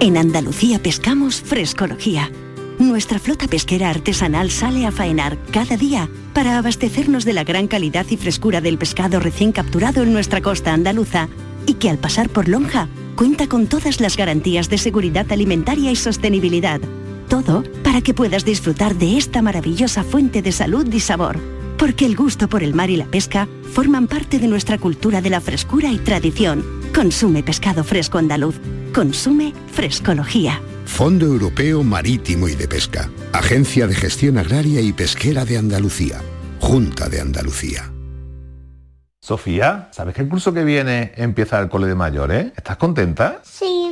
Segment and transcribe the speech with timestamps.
[0.00, 2.30] En Andalucía pescamos frescología.
[2.78, 8.06] Nuestra flota pesquera artesanal sale a faenar cada día para abastecernos de la gran calidad
[8.10, 11.28] y frescura del pescado recién capturado en nuestra costa andaluza
[11.66, 15.96] y que al pasar por Lonja cuenta con todas las garantías de seguridad alimentaria y
[15.96, 16.80] sostenibilidad.
[17.28, 21.38] Todo para que puedas disfrutar de esta maravillosa fuente de salud y sabor.
[21.78, 25.30] Porque el gusto por el mar y la pesca forman parte de nuestra cultura de
[25.30, 26.64] la frescura y tradición.
[26.94, 28.60] Consume pescado fresco andaluz.
[28.94, 30.60] Consume frescología.
[30.84, 33.10] Fondo Europeo Marítimo y de Pesca.
[33.32, 36.20] Agencia de Gestión Agraria y Pesquera de Andalucía.
[36.60, 37.90] Junta de Andalucía.
[39.20, 42.52] Sofía, ¿sabes que el curso que viene empieza el cole de mayores?
[42.56, 43.40] ¿Estás contenta?
[43.44, 43.91] Sí,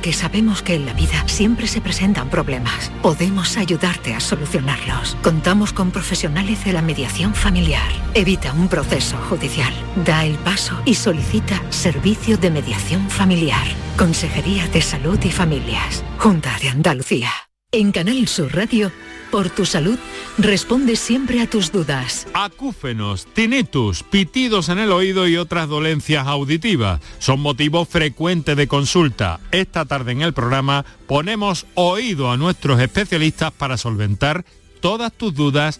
[0.11, 2.91] sabemos que en la vida siempre se presentan problemas.
[3.03, 5.15] Podemos ayudarte a solucionarlos.
[5.21, 7.91] Contamos con profesionales de la mediación familiar.
[8.15, 9.73] Evita un proceso judicial.
[10.03, 13.67] Da el paso y solicita servicio de mediación familiar.
[13.97, 16.03] Consejería de Salud y Familias.
[16.17, 17.50] Junta de Andalucía.
[17.73, 18.91] En Canal Sur Radio
[19.31, 19.97] por tu salud,
[20.37, 22.27] responde siempre a tus dudas.
[22.33, 29.39] Acúfenos, tinnitus, pitidos en el oído y otras dolencias auditivas son motivo frecuente de consulta.
[29.53, 34.43] Esta tarde en el programa ponemos oído a nuestros especialistas para solventar
[34.81, 35.79] todas tus dudas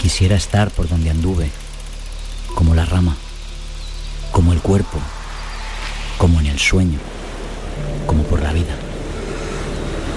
[0.00, 1.50] Quisiera estar por donde anduve,
[2.54, 3.16] como la rama,
[4.30, 4.98] como el cuerpo,
[6.18, 6.98] como en el sueño,
[8.06, 8.74] como por la vida.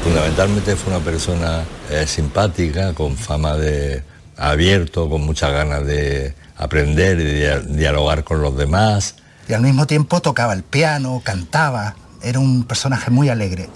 [0.04, 4.04] Fundamentalmente fue una persona eh, simpática, con fama de
[4.38, 9.16] abierto, con muchas ganas de aprender y de dialogar con los demás.
[9.48, 13.70] Y al mismo tiempo tocaba el piano, cantaba, era un personaje muy alegre.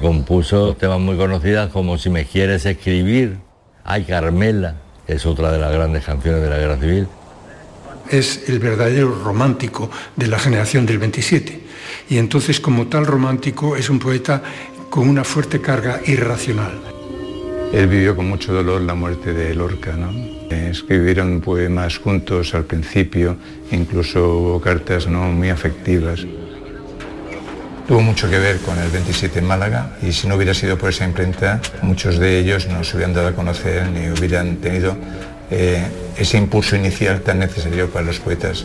[0.00, 3.38] Compuso temas muy conocidas como Si me quieres escribir,
[3.84, 4.76] Ay Carmela,
[5.12, 7.08] es otra de las grandes canciones de la Guerra Civil.
[8.08, 11.60] Es el verdadero romántico de la generación del 27.
[12.08, 14.42] Y entonces como tal romántico es un poeta
[14.88, 16.80] con una fuerte carga irracional.
[17.72, 20.10] Él vivió con mucho dolor la muerte de Lorca, ¿no?
[20.50, 23.36] Escribieron poemas juntos al principio,
[23.70, 25.22] incluso hubo cartas ¿no?
[25.30, 26.26] muy afectivas.
[27.90, 30.90] Tuvo mucho que ver con el 27 en Málaga y si no hubiera sido por
[30.90, 34.96] esa imprenta, muchos de ellos no se hubieran dado a conocer ni hubieran tenido
[35.50, 35.84] eh,
[36.16, 38.64] ese impulso inicial tan necesario para los poetas.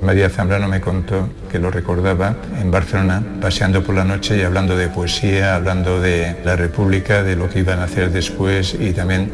[0.00, 4.74] María Zambrano me contó que lo recordaba en Barcelona, paseando por la noche y hablando
[4.74, 9.30] de poesía, hablando de la República, de lo que iban a hacer después y también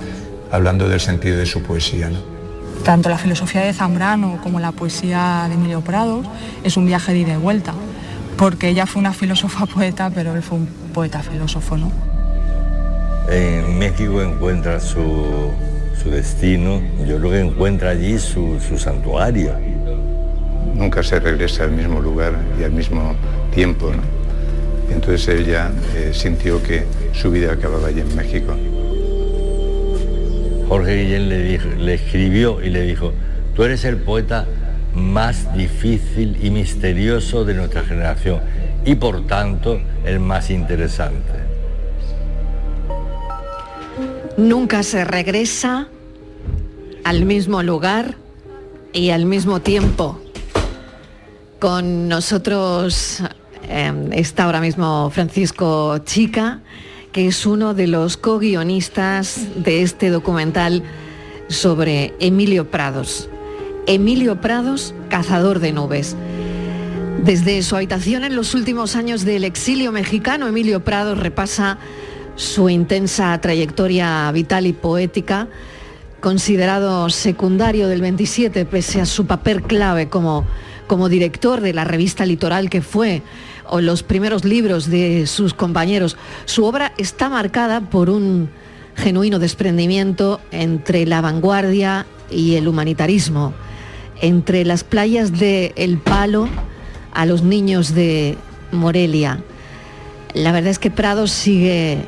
[0.50, 2.10] hablando del sentido de su poesía.
[2.88, 6.22] Tanto la filosofía de Zambrano como la poesía de Emilio Prado
[6.64, 7.74] es un viaje de ida y vuelta,
[8.38, 11.92] porque ella fue una filósofa poeta, pero él fue un poeta filósofo, ¿no?
[13.28, 15.50] En México encuentra su,
[16.02, 19.52] su destino, yo creo que encuentra allí su, su santuario
[20.74, 23.14] nunca se regresa al mismo lugar y al mismo
[23.54, 23.90] tiempo.
[23.90, 24.02] ¿no?
[24.90, 28.56] Entonces ella eh, sintió que su vida acababa allí en México.
[30.68, 33.14] Jorge Guillén le, escribió y le dijo,
[33.56, 34.46] tú eres el poeta
[34.94, 38.40] más difícil y misterioso de nuestra generación
[38.84, 41.32] y por tanto el más interesante.
[44.36, 45.88] Nunca se regresa
[47.02, 48.16] al mismo lugar
[48.92, 50.20] y al mismo tiempo.
[51.58, 53.22] Con nosotros
[53.68, 56.60] eh, está ahora mismo Francisco Chica,
[57.26, 60.84] es uno de los co-guionistas de este documental
[61.48, 63.28] sobre Emilio Prados.
[63.86, 66.14] Emilio Prados, cazador de nubes.
[67.24, 71.78] Desde su habitación en los últimos años del exilio mexicano, Emilio Prados repasa
[72.36, 75.48] su intensa trayectoria vital y poética,
[76.20, 80.46] considerado secundario del 27 pese a su papel clave como
[80.88, 83.22] como director de la revista Litoral que fue,
[83.68, 86.16] o los primeros libros de sus compañeros.
[86.44, 88.50] Su obra está marcada por un
[88.96, 93.54] genuino desprendimiento entre la vanguardia y el humanitarismo,
[94.20, 96.48] entre las playas de El Palo
[97.12, 98.36] a los niños de
[98.72, 99.42] Morelia.
[100.34, 101.98] La verdad es que Prados sigue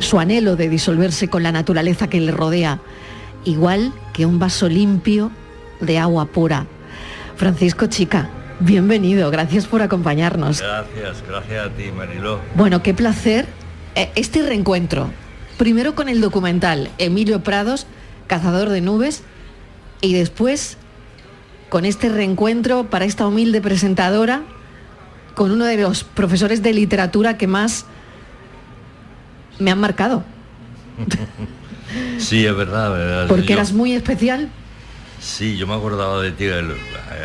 [0.00, 2.80] su anhelo de disolverse con la naturaleza que le rodea,
[3.44, 5.30] igual que un vaso limpio
[5.80, 6.66] de agua pura.
[7.36, 8.28] Francisco Chica,
[8.60, 10.60] bienvenido, gracias por acompañarnos.
[10.60, 12.40] Gracias, gracias a ti, Mariló.
[12.54, 13.46] Bueno, qué placer
[13.94, 15.10] eh, este reencuentro.
[15.56, 17.86] Primero con el documental Emilio Prados,
[18.26, 19.22] Cazador de Nubes,
[20.00, 20.76] y después
[21.68, 24.42] con este reencuentro para esta humilde presentadora
[25.34, 27.86] con uno de los profesores de literatura que más
[29.58, 30.24] me han marcado.
[32.18, 33.28] Sí, es verdad, verdad.
[33.28, 34.50] Porque Yo- eras muy especial.
[35.20, 36.72] Sí, yo me acordaba de ti el,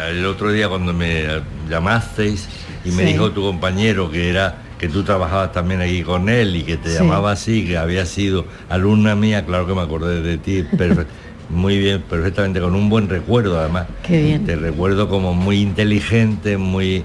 [0.10, 1.26] el otro día cuando me
[1.70, 2.48] llamasteis
[2.86, 3.12] y me Sí.
[3.14, 6.90] dijo tu compañero que era que tú trabajabas también aquí con él y que te
[6.90, 6.96] Sí.
[6.96, 10.66] llamaba así, que había sido alumna mía, claro que me acordé de ti,
[11.50, 13.88] muy bien, perfectamente, con un buen recuerdo además.
[14.06, 14.46] Qué bien.
[14.46, 17.04] Te recuerdo como muy inteligente, muy,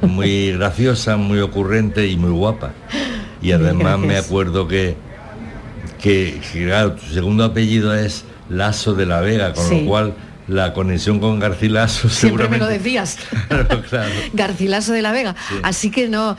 [0.00, 2.70] muy graciosa, muy ocurrente y muy guapa.
[3.42, 4.94] Y además me acuerdo que,
[6.00, 9.80] que, que, claro, tu segundo apellido es Lazo de la Vega, con Sí.
[9.82, 10.14] lo cual
[10.48, 12.58] la conexión con Garcilaso Siempre me seguramente...
[12.58, 13.18] lo decías.
[13.48, 14.10] Claro, claro.
[14.32, 15.34] Garcilaso de la Vega.
[15.48, 15.54] Sí.
[15.62, 16.36] Así que no,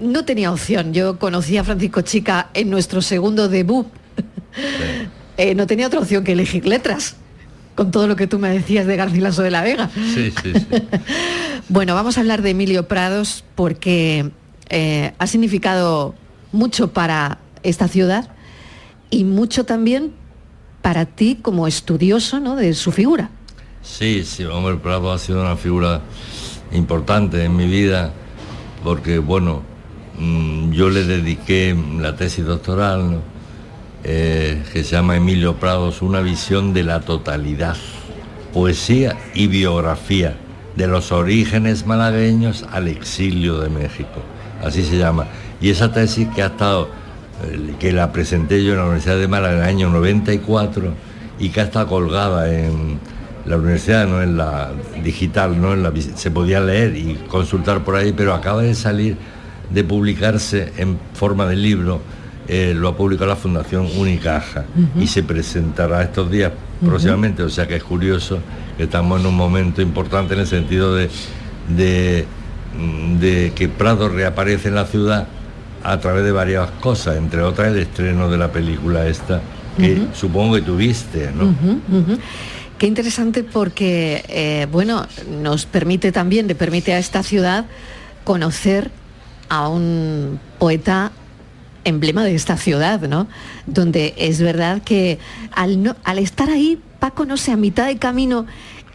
[0.00, 0.92] no tenía opción.
[0.92, 3.86] Yo conocí a Francisco Chica en nuestro segundo debut.
[5.36, 7.16] Eh, no tenía otra opción que elegir letras.
[7.74, 9.90] Con todo lo que tú me decías de Garcilaso de la Vega.
[10.14, 10.66] Sí, sí, sí.
[11.68, 14.30] Bueno, vamos a hablar de Emilio Prados porque
[14.68, 16.14] eh, ha significado
[16.52, 18.28] mucho para esta ciudad
[19.10, 20.12] y mucho también
[20.84, 22.56] para ti como estudioso ¿no?
[22.56, 23.30] de su figura.
[23.80, 26.02] Sí, sí, hombre, Prado ha sido una figura
[26.72, 28.12] importante en mi vida
[28.84, 29.62] porque, bueno,
[30.18, 33.22] mm, yo le dediqué la tesis doctoral.
[34.06, 37.76] Eh, que se llama Emilio Prados, una visión de la totalidad,
[38.52, 40.36] poesía y biografía,
[40.76, 44.20] de los orígenes malagueños al exilio de México,
[44.62, 45.26] así se llama.
[45.62, 46.90] Y esa tesis que ha estado,
[47.78, 50.94] que la presenté yo en la Universidad de Málaga en el año 94
[51.38, 52.98] y que ha estado colgada en
[53.46, 54.70] la universidad, no en la
[55.02, 59.16] digital, no en la se podía leer y consultar por ahí, pero acaba de salir
[59.70, 62.00] de publicarse en forma de libro,
[62.48, 64.64] eh, lo ha publicado la Fundación Unicaja
[64.98, 66.52] y se presentará estos días
[66.84, 68.38] próximamente, o sea que es curioso
[68.76, 71.08] que estamos en un momento importante en el sentido de,
[71.76, 72.26] de,
[72.78, 75.26] mm, de que Prado reaparece en la ciudad
[75.84, 79.40] a través de varias cosas, entre otras el estreno de la película esta,
[79.76, 81.54] que supongo que tuviste, ¿no?
[82.78, 85.06] Qué interesante porque, eh, bueno,
[85.42, 87.66] nos permite también, le permite a esta ciudad
[88.24, 88.90] conocer
[89.48, 91.12] a un poeta
[91.84, 93.28] emblema de esta ciudad, ¿no?
[93.66, 95.18] Donde es verdad que
[95.52, 98.46] al, no- al estar ahí, Paco, no sé, a mitad de camino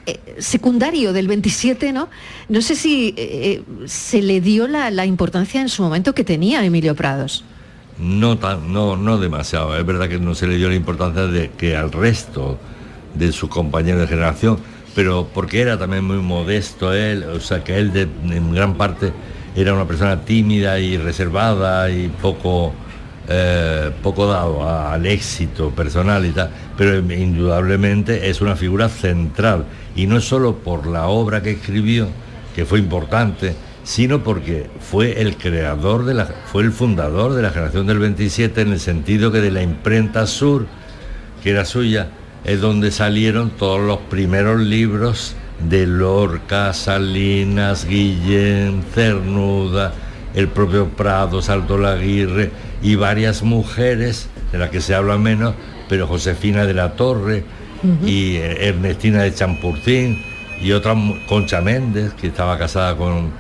[0.06, 2.10] eh, secundario del 27, ¿no?
[2.48, 6.63] No sé si eh, se le dio la, la importancia en su momento que tenía
[6.66, 7.44] Emilio Prados.
[7.98, 9.78] No, tan, no, no demasiado.
[9.78, 12.57] Es verdad que no se le dio la importancia de que al resto
[13.13, 14.57] de sus compañeros de generación,
[14.96, 18.04] pero porque era también muy modesto él, o sea que él de-
[18.36, 19.12] en gran parte
[19.56, 22.73] era una persona tímida y reservada y poco,
[23.31, 29.66] eh, poco dado al éxito personal y tal, pero indudablemente es una figura central.
[29.95, 32.07] Y no solo por la obra que escribió,
[32.56, 37.52] que fue importante, sino porque fue el creador de la, fue el fundador de la
[37.52, 40.66] generación del 27 en el sentido que de la imprenta sur,
[41.44, 42.09] que era suya,
[42.45, 45.36] es donde salieron todos los primeros libros
[45.69, 49.94] de Lorca, Salinas, Guillén, Cernuda,
[50.33, 55.56] el propio Prado, Salto Laguirre y varias mujeres de las que se habla menos,
[55.88, 57.44] pero Josefina de la Torre
[58.06, 60.21] y eh, Ernestina de Champurtín
[60.62, 60.95] y otra
[61.28, 63.31] Concha Méndez, que estaba casada con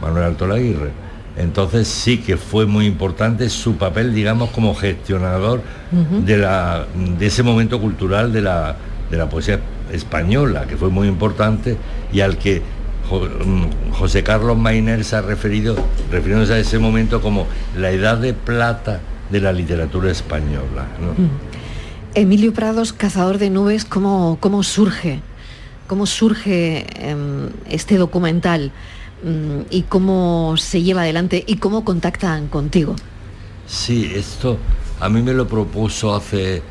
[0.00, 0.90] Manuel Alto Laguirre.
[1.36, 6.86] Entonces sí que fue muy importante su papel, digamos, como gestionador de, la,
[7.18, 8.76] de ese momento cultural de la,
[9.08, 9.60] de la poesía
[9.92, 11.76] española, que fue muy importante
[12.12, 12.60] y al que
[13.92, 15.76] José Carlos Mainer se ha referido,
[16.10, 17.46] refiriéndose a ese momento como
[17.76, 19.00] la edad de plata
[19.30, 20.86] de la literatura española.
[21.00, 21.14] ¿no?
[22.14, 25.20] Emilio Prados, cazador de nubes, ¿cómo, cómo surge?
[25.86, 28.72] ¿Cómo surge em, este documental?
[29.22, 31.44] Mm, ¿Y cómo se lleva adelante?
[31.46, 32.94] ¿Y cómo contactan contigo?
[33.66, 34.58] Sí, esto
[35.00, 36.62] a mí me lo propuso hace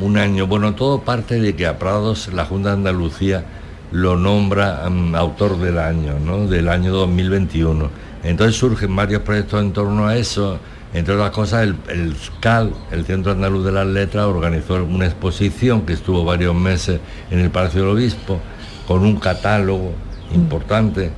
[0.00, 0.46] un año.
[0.46, 3.44] Bueno, todo parte de que a Prados la Junta de Andalucía
[3.92, 6.46] lo nombra mm, autor del año, ¿no?
[6.46, 7.90] del año 2021.
[8.24, 10.58] Entonces surgen varios proyectos en torno a eso.
[10.92, 15.82] Entre otras cosas, el, el CAL, el Centro Andaluz de las Letras, organizó una exposición
[15.82, 17.00] que estuvo varios meses
[17.30, 18.40] en el Palacio del Obispo,
[18.86, 19.92] con un catálogo
[20.34, 21.10] importante,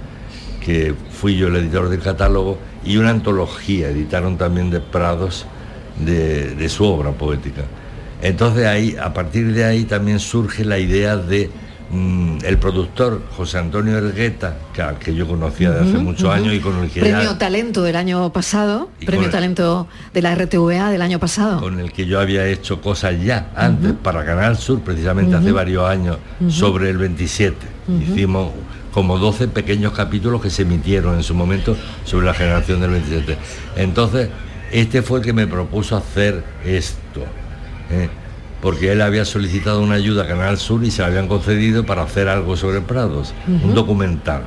[0.61, 5.47] que fui yo el editor del catálogo, y una antología, editaron también de Prados,
[6.05, 7.63] de, de su obra poética.
[8.23, 11.51] Entonces ahí, a partir de ahí también surge la idea de
[11.91, 16.61] mm, el productor José Antonio Ergueta, que, que yo conocía de hace muchos años y
[16.61, 20.35] con el que Premio ya- Talento del año pasado, Y Premio el- Talento de la
[20.35, 21.61] RTVA del año pasado.
[21.61, 25.89] con el que yo había hecho cosas ya antes para Canal Sur, precisamente hace varios
[25.89, 26.19] años,
[26.49, 27.57] sobre el 27.
[27.89, 28.03] Ujú.
[28.03, 28.53] Hicimos
[28.93, 33.37] como 12 pequeños capítulos que se emitieron en su momento sobre la generación del 27.
[33.77, 34.29] Entonces,
[34.73, 37.23] este fue el que me propuso hacer esto.
[37.91, 38.09] ¿eh?
[38.61, 42.03] Porque él había solicitado una ayuda a Canal Sur y se la habían concedido para
[42.03, 44.43] hacer algo sobre Prados, un documental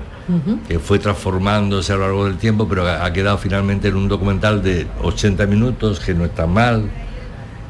[0.67, 4.61] que fue transformándose a lo largo del tiempo, pero ha quedado finalmente en un documental
[4.63, 6.89] de 80 minutos, que no está mal,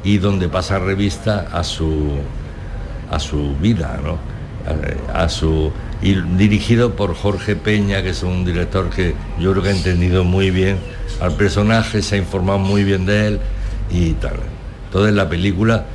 [0.04, 2.18] y donde pasa revista a su
[3.10, 4.18] a su vida, ¿no?
[5.14, 5.72] A, a su
[6.02, 10.24] y dirigido por Jorge Peña, que es un director que yo creo que ha entendido
[10.24, 10.78] muy bien
[11.20, 13.40] al personaje, se ha informado muy bien de él
[13.92, 14.36] y tal.
[14.86, 15.86] Entonces la película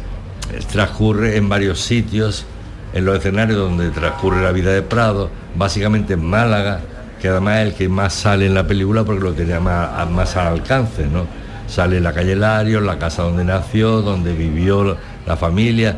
[0.71, 2.47] transcurre en varios sitios,
[2.93, 6.81] en los escenarios donde transcurre la vida de Prado, básicamente en Málaga,
[7.21, 10.37] que además es el que más sale en la película porque lo tenía más, más
[10.37, 11.27] al alcance, ¿no?
[11.67, 15.97] Sale la calle Larios, la casa donde nació, donde vivió la familia,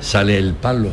[0.00, 0.88] sale el palo,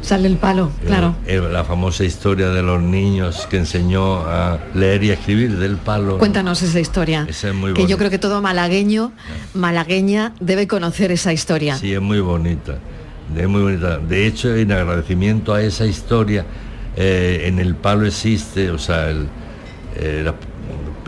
[0.00, 1.14] Sale el palo, claro.
[1.26, 5.56] eh, eh, la famosa historia de los niños que enseñó a leer y a escribir
[5.58, 6.18] del palo.
[6.18, 7.24] Cuéntanos esa historia.
[7.28, 7.96] Esa es muy que yo bonita.
[7.98, 9.12] creo que todo malagueño,
[9.54, 11.76] malagueña, debe conocer esa historia.
[11.76, 12.78] Sí, es muy bonita.
[13.36, 13.98] Es muy bonita.
[13.98, 16.44] De hecho, en agradecimiento a esa historia,
[16.96, 19.28] eh, en el palo existe, o sea, el-
[19.96, 20.34] eh, la,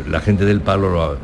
[0.08, 1.18] la gente del palo lo-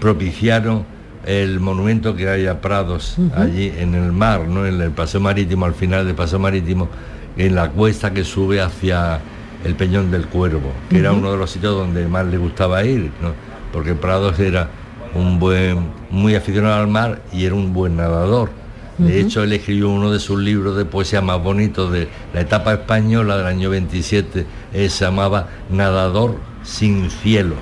[0.00, 0.84] propiciaron
[1.28, 4.64] el monumento que hay a Prados, allí en el mar, ¿no?
[4.64, 6.88] en el paseo marítimo, al final del paseo marítimo,
[7.36, 9.20] en la cuesta que sube hacia
[9.62, 13.10] el Peñón del Cuervo, que era uno de los sitios donde más le gustaba ir,
[13.20, 13.34] ¿no?
[13.74, 14.70] porque Prados era
[15.14, 18.48] un buen, muy aficionado al mar y era un buen nadador.
[18.96, 22.72] De hecho, él escribió uno de sus libros de poesía más bonitos de la etapa
[22.72, 27.54] española del año 27, eh, se llamaba Nadador sin cielo.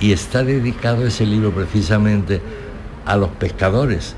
[0.00, 2.40] Y está dedicado ese libro precisamente
[3.06, 4.14] a los pescadores.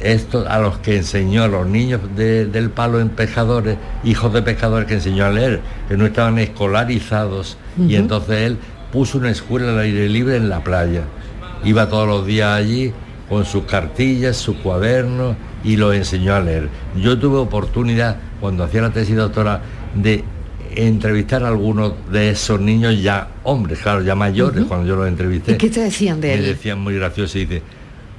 [0.00, 4.42] Esto a los que enseñó a los niños de- del palo en pescadores, hijos de
[4.42, 7.56] pescadores que enseñó a leer, que no estaban escolarizados.
[7.88, 8.58] Y entonces él
[8.92, 11.02] puso una escuela al aire libre en la playa.
[11.64, 12.92] Iba todos los días allí
[13.28, 16.68] con sus cartillas, sus cuadernos y los enseñó a leer.
[17.00, 19.60] Yo tuve oportunidad, cuando hacía la tesis doctoral,
[19.94, 20.22] de
[20.76, 25.52] entrevistar a algunos de esos niños ya hombres, claro, ya mayores, cuando yo los entrevisté.
[25.52, 26.44] ¿Y qué te decían de Me él?
[26.46, 27.62] decían muy gracioso y dice,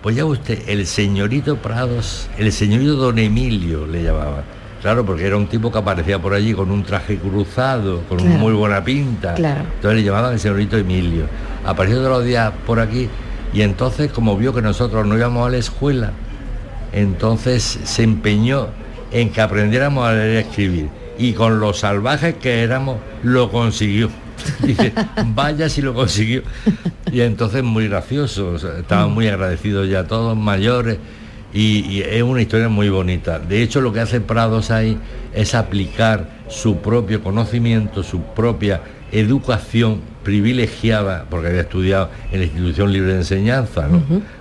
[0.06, 4.44] pues ya usted, el señorito Prados, el señorito Don Emilio le llamaba.
[4.80, 8.38] Claro, porque era un tipo que aparecía por allí con un traje cruzado, con Claro.
[8.38, 9.34] muy buena pinta.
[9.34, 9.62] Claro.
[9.62, 11.26] Entonces le llamaban el señorito Emilio.
[11.66, 13.10] Apareció todos los días por aquí
[13.52, 16.12] y entonces como vio que nosotros no íbamos a la escuela,
[16.94, 18.68] entonces se empeñó
[19.12, 20.90] en que aprendiéramos a leer y escribir.
[21.18, 24.12] Y con los salvajes que éramos, lo consiguió.
[25.36, 26.44] Vaya si lo consiguió.
[27.12, 30.98] Y entonces muy gracioso, o sea, estaban muy agradecidos ya todos, mayores,
[31.54, 33.40] y, y es una historia muy bonita.
[33.40, 34.98] De hecho, lo que hace Prados ahí
[35.34, 42.92] es aplicar su propio conocimiento, su propia educación privilegiada, porque había estudiado en la institución
[42.92, 43.88] libre de enseñanza.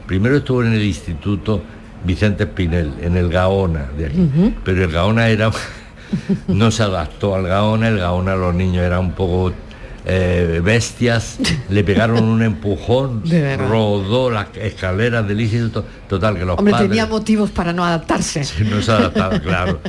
[0.06, 1.62] Primero estuvo en el Instituto
[2.04, 4.54] Vicente Espinel, en el Gaona de aquí.
[4.64, 5.50] Pero el Gaona era
[6.48, 9.52] no se adaptó al Gaona, el Gaona los niños eran un poco
[10.06, 11.38] eh, bestias,
[11.70, 13.22] le pegaron un empujón,
[13.68, 18.42] rodó las escaleras del instituto, total que los Hombre, padres tenía motivos para no adaptarse.
[18.64, 19.80] no se adaptaba, claro.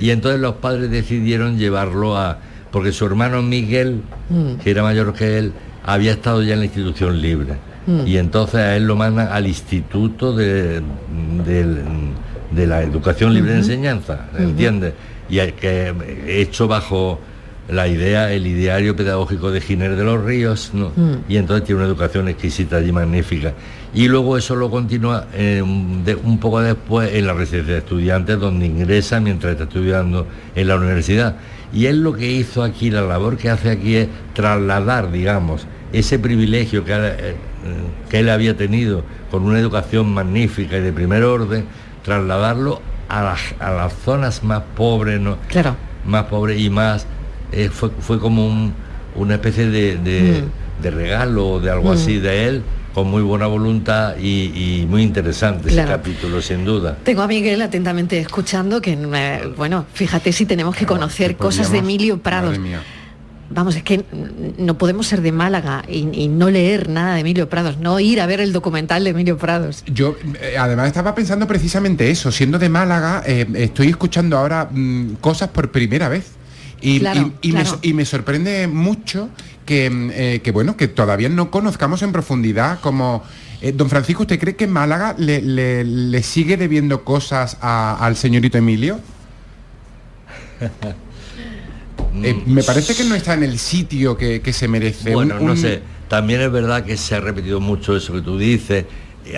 [0.00, 2.38] Y entonces los padres decidieron llevarlo a
[2.70, 4.54] porque su hermano Miguel, Mm.
[4.62, 5.52] que era mayor que él,
[5.84, 7.54] había estado ya en la institución libre.
[7.86, 8.06] Mm.
[8.06, 10.80] Y entonces a él lo mandan al Instituto de,
[11.44, 13.58] de la Educación Libre de.
[13.58, 14.26] Enseñanza.
[14.38, 14.94] ¿entiendes?
[15.28, 15.92] Y que
[16.26, 17.18] hecho bajo
[17.68, 20.90] la idea, el ideario pedagógico de Giner de los Ríos, ¿no?
[20.96, 21.14] Mm.
[21.28, 23.54] y entonces tiene una educación exquisita allí magnífica.
[23.94, 27.78] Y luego eso lo continúa eh, un- de- un poco después en la residencia de
[27.80, 31.36] estudiantes, donde ingresa mientras está estudiando en la universidad.
[31.72, 36.18] Y él lo que hizo aquí, la labor que hace aquí es trasladar, digamos, ese
[36.18, 37.34] privilegio que, eh,
[38.10, 41.64] que él había tenido con una educación magnífica y de primer orden,
[42.04, 45.36] trasladarlo a las, a las zonas más pobres, ¿no?
[45.48, 45.76] Claro.
[46.04, 47.06] más pobre y más
[47.52, 48.72] eh, fue, fue como un-
[49.14, 50.44] una especie de, de-
[50.82, 51.92] de regalo de algo Mm.
[51.92, 52.62] así de él
[52.94, 55.90] con muy buena voluntad y, y muy interesante Claro.
[55.90, 60.74] ese capítulo sin duda Tengo a Miguel atentamente escuchando que, eh, bueno, fíjate si tenemos
[60.76, 62.50] que conocer cosas de Emilio Prados.
[62.58, 62.82] Madre mía.
[63.54, 64.02] Vamos, es que
[64.56, 68.18] no podemos ser de Málaga y, y no leer nada de Emilio Prados, no ir
[68.22, 69.84] a ver el documental de Emilio Prados.
[69.86, 75.16] Yo eh, además estaba pensando precisamente eso, siendo de Málaga, eh, estoy escuchando ahora mm,
[75.20, 76.32] cosas por primera vez.
[76.82, 77.70] Y, Claro, y- y me, claro.
[77.76, 79.28] so- y me sorprende mucho
[79.64, 83.22] que, mm, eh, que, bueno, que todavía no conozcamos en profundidad como.
[83.64, 88.16] eh, don Francisco, ¿usted cree que Málaga le, le- le sigue debiendo cosas a- al
[88.16, 88.98] señorito Emilio?
[92.24, 95.14] Eh, me parece que no está en el sitio que, que se merece.
[95.14, 98.36] Bueno, Un- no sé, también es verdad que se ha repetido mucho eso que tú
[98.36, 98.84] dices,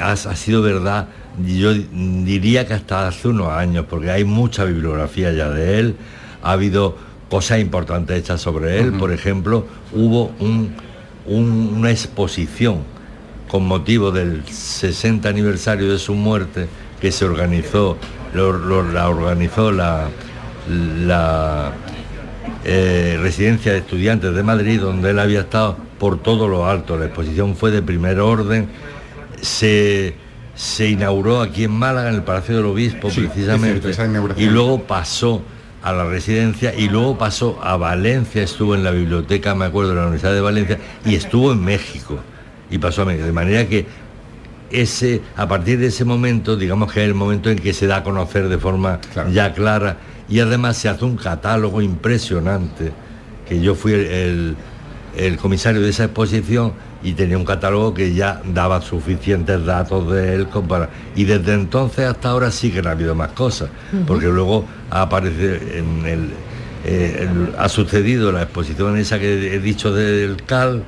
[0.01, 1.07] ha, ha sido verdad,
[1.47, 5.97] yo diría que hasta hace unos años, porque hay mucha bibliografía ya de él,
[6.43, 6.97] ha habido
[7.31, 10.75] cosas importantes hechas sobre él, por ejemplo, hubo un-
[11.27, 12.79] un- una exposición
[13.49, 16.67] con motivo del 60 aniversario de su muerte
[17.01, 17.97] que se organizó,
[18.35, 20.09] lo- lo- la organizó la,
[21.07, 21.73] la
[22.65, 26.97] eh, residencia de estudiantes de Madrid, donde él había estado por todo lo alto.
[26.99, 28.69] La exposición fue de primer orden,
[29.41, 30.15] se,
[30.55, 33.89] se inauguró aquí en Málaga, en el Palacio del Obispo, Sí, precisamente, cierto,
[34.41, 35.43] y luego pasó
[35.85, 39.97] a la residencia y luego pasó a Valencia, estuvo en la biblioteca, me acuerdo, de
[39.97, 42.19] la Universidad de Valencia, y estuvo en México,
[42.71, 43.27] y pasó a México.
[43.27, 43.87] De manera que
[44.71, 47.99] ese, a partir de ese momento, digamos que es el momento en que se da
[47.99, 48.99] a conocer de forma
[49.31, 49.99] ya clara.
[50.27, 52.93] Y además se hace un catálogo impresionante,
[53.47, 54.57] que yo fui el, el-
[55.17, 56.73] el comisario de esa exposición
[57.05, 61.53] y tenía un catálogo que ya daba suficientes datos de él como para- y desde
[61.53, 63.69] entonces hasta ahora sí que no ha habido más cosas,
[64.07, 66.31] porque luego ha aparecido en el,
[66.87, 70.83] eh, el- ha sucedido la exposición esa que he dicho del CAL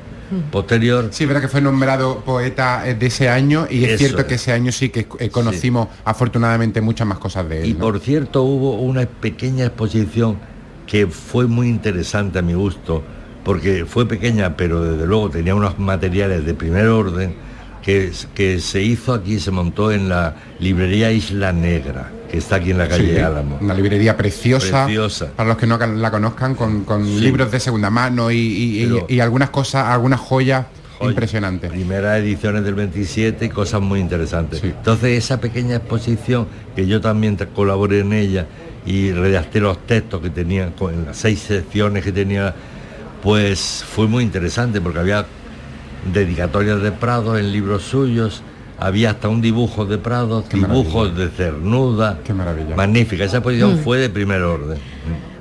[0.51, 4.35] posterior Sí, verdad que fue nombrado poeta de ese año y es Eso cierto que
[4.35, 7.67] ese año sí que eh, conocimos afortunadamente muchas más cosas de él.
[7.69, 7.81] Y ¿no?
[7.81, 10.39] por cierto hubo una pequeña exposición
[10.87, 13.03] que fue muy interesante a mi gusto,
[13.47, 17.33] porque fue pequeña, pero desde luego tenía unos materiales de primer orden,
[17.81, 22.73] que, que se hizo aquí, se montó en la librería Isla Negra, que está aquí
[22.73, 23.59] en la calle Sí, Álamo.
[23.61, 25.29] Una librería preciosa, Preciosa.
[25.37, 27.21] para los que no la conozcan, con, con Sí.
[27.21, 30.67] libros de segunda mano y, y- y- Pero- y algunas cosas, algunas joyas
[30.99, 31.11] Joya.
[31.11, 31.71] impresionantes.
[31.71, 34.61] Primeras ediciones del 27 y cosas muy interesantes.
[34.65, 38.47] Entonces esa pequeña exposición, que yo también colaboré en ella
[38.85, 42.53] y redacté los textos que tenía, con en las seis secciones que tenía,
[43.27, 45.27] pues fue muy interesante porque había
[46.13, 48.41] dedicatorias de Prado en libros suyos,
[48.79, 52.21] había hasta un dibujo de Prado, dibujos de Cernuda.
[52.23, 52.77] Qué maravilla.
[52.77, 53.79] Magnífica, esa exposición Mm.
[53.79, 54.79] fue de primer orden.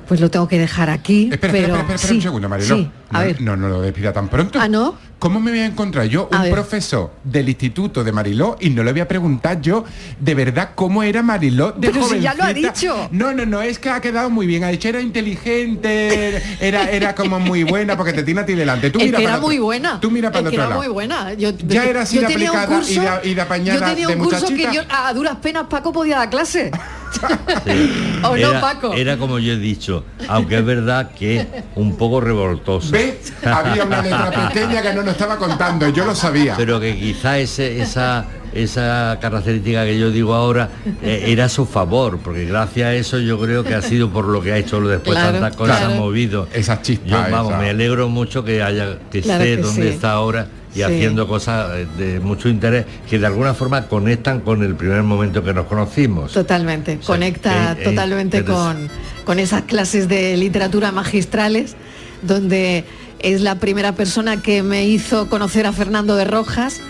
[0.06, 2.76] Pues lo tengo que dejar aquí, Espera, pero espera, espera, espera sí, un segundo, Mariló.
[2.76, 3.40] sí, a no, ver.
[3.40, 4.58] no, no lo despida tan pronto.
[4.60, 4.94] Ah, ¿no?
[5.18, 6.52] ¿Cómo me voy a encontrar yo A un ver.
[6.52, 9.84] profesor del instituto de Mariló y no le voy a preguntar yo
[10.20, 12.72] de verdad cómo era Mariló de Pero si ya lo ha jovencita?
[12.72, 13.08] dicho.
[13.10, 14.62] No, no, no, es que ha quedado muy bien.
[14.62, 18.90] Ha dicho era inteligente, era, era como muy buena porque te tiene a ti delante.
[18.90, 20.00] Tú Es mira que para era muy buena.
[20.00, 20.80] Tú mira para el era lado.
[20.82, 21.32] muy buena.
[21.34, 24.22] Yo, Ya era así de aplicada y de- y de apañada Yo tenía de un
[24.24, 26.70] curso que yo a duras penas Paco podía dar clase.
[28.22, 28.92] ¿O no, era, Paco?
[28.94, 32.90] era como yo he dicho, aunque es verdad que un poco revoltoso.
[32.92, 33.18] ¿Ve?
[33.44, 36.54] Había una letra pequeña que no nos estaba contando, yo lo sabía.
[36.56, 40.68] Pero que quizá ese, esa, esa característica que yo digo ahora
[41.02, 44.26] eh, era a su favor, porque gracias a eso yo creo que ha sido por
[44.26, 45.94] lo que ha hecho después Claro, tantas cosas claro.
[45.96, 46.48] movido.
[46.52, 47.06] Esa chispa.
[47.08, 49.88] Yo vamos, esa- me alegro mucho que haya que Claro que donde sí.
[49.88, 50.82] está ahora y Sí.
[50.82, 55.42] haciendo cosas eh, de mucho interés que de alguna forma conectan con el primer momento
[55.42, 56.32] que nos conocimos.
[56.32, 58.88] Totalmente, conecta totalmente con,
[59.24, 61.76] con esas clases de literatura magistrales,
[62.22, 62.84] donde
[63.20, 66.80] es la primera persona que me hizo conocer a Fernando de Rojas,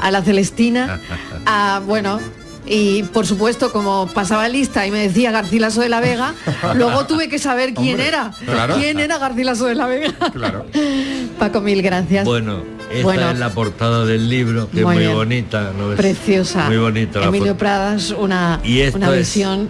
[0.00, 1.00] a la Celestina,
[1.46, 2.18] a, bueno,
[2.66, 6.34] y por supuesto, como pasaba lista y me decía Garcilaso de la Vega,
[6.74, 8.32] luego tuve que saber quién Hombre, era.
[8.44, 8.74] claro.
[8.76, 10.12] ¿Quién era Garcilaso de la Vega?
[10.32, 10.66] Claro.
[11.38, 12.24] Paco, mil gracias.
[12.24, 13.30] Bueno, esta Bueno.
[13.30, 15.14] es la portada del libro, que Muy es muy bien.
[15.14, 15.72] bonita.
[15.78, 15.94] ¿no?
[15.96, 16.66] Preciosa.
[16.68, 17.56] Muy bonita Emilio.
[17.56, 19.68] Pradas, una, Y una es visión,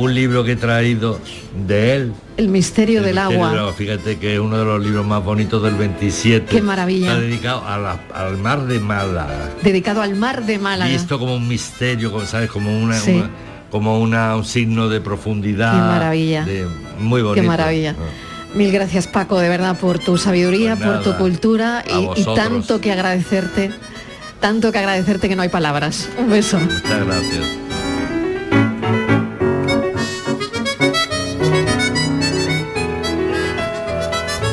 [0.00, 1.18] Un libro que he traído
[1.66, 3.50] de él, el misterio del Misterio agua.
[3.50, 3.72] del agua.
[3.74, 6.46] Fíjate que es uno de los libros más bonitos del 27.
[6.46, 7.08] Qué maravilla.
[7.08, 9.50] Está dedicado a la- al mar de Málaga.
[9.62, 10.90] dedicado al mar de Málaga.
[10.90, 12.50] Visto como un misterio, como, ¿sabes?
[12.50, 13.10] Como una, Sí.
[13.12, 13.30] una-
[13.70, 15.72] como una, un signo de profundidad.
[15.72, 16.44] Qué maravilla.
[16.46, 16.66] de-
[16.98, 17.42] muy bonito.
[17.42, 17.94] Qué maravilla.
[17.98, 18.56] Ah.
[18.56, 21.84] Mil gracias Paco, de verdad, por tu sabiduría, Pues por tu cultura
[22.16, 23.70] y- tanto que agradecerte,
[24.40, 26.08] tanto que agradecerte que no hay palabras.
[26.18, 26.58] Un beso.
[26.58, 27.69] Muchas gracias.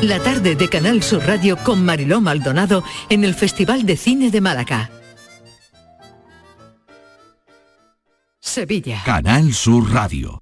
[0.07, 4.39] La tarde de Canal Sur Radio con Mariló Maldonado en el Festival de Cine de
[4.39, 4.89] Málaga.
[8.39, 9.01] Sevilla.
[9.03, 10.41] Canal Sur Radio.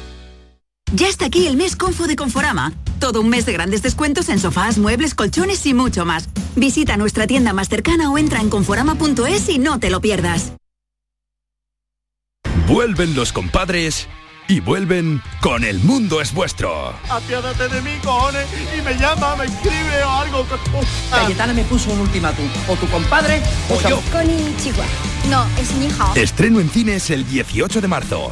[0.93, 2.73] Ya está aquí el mes Confo de Conforama.
[2.99, 6.27] Todo un mes de grandes descuentos en sofás, muebles, colchones y mucho más.
[6.55, 10.53] Visita nuestra tienda más cercana o entra en conforama.es y no te lo pierdas.
[12.67, 14.07] Vuelven los compadres
[14.47, 16.93] y vuelven con El Mundo es Vuestro.
[17.09, 18.45] Apiádate de mí, cojones,
[18.77, 20.45] y me llama, me escribe o algo.
[21.09, 22.45] Cayetana me puso un ultimátum.
[22.67, 24.01] O tu compadre o yo.
[24.61, 24.85] Chihuahua.
[25.29, 26.11] No, es mi hija.
[26.15, 28.31] Estreno en cines el 18 de marzo.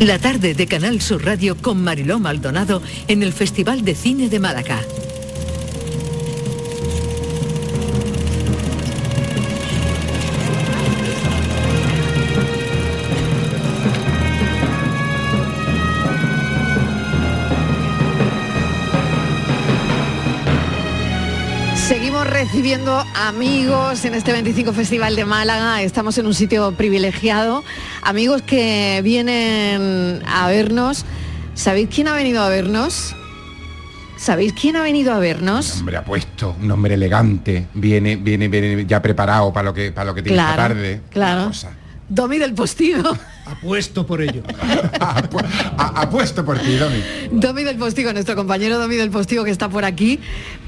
[0.00, 4.38] La tarde de Canal Sur Radio con Mariló Maldonado en el Festival de Cine de
[4.38, 4.78] Málaga.
[22.58, 25.80] Recibiendo amigos en este 25 Festival de Málaga.
[25.80, 27.62] Estamos en un sitio privilegiado.
[28.02, 31.04] Amigos que vienen a vernos.
[31.54, 33.14] ¿Sabéis quién ha venido a vernos?
[34.16, 35.78] ¿Sabéis quién ha venido a vernos?
[35.78, 40.14] Hombre apuesto, un hombre elegante, viene, viene, viene ya preparado para lo que para lo
[40.16, 41.00] que tiene esta Claro, tarde.
[41.10, 41.52] claro.
[42.08, 43.16] Domi del Postigo.
[43.50, 44.42] Apuesto por ello.
[45.78, 47.02] apuesto por ti, Domi.
[47.32, 50.18] Domi del Postigo, nuestro compañero Domi del Postigo que está por aquí,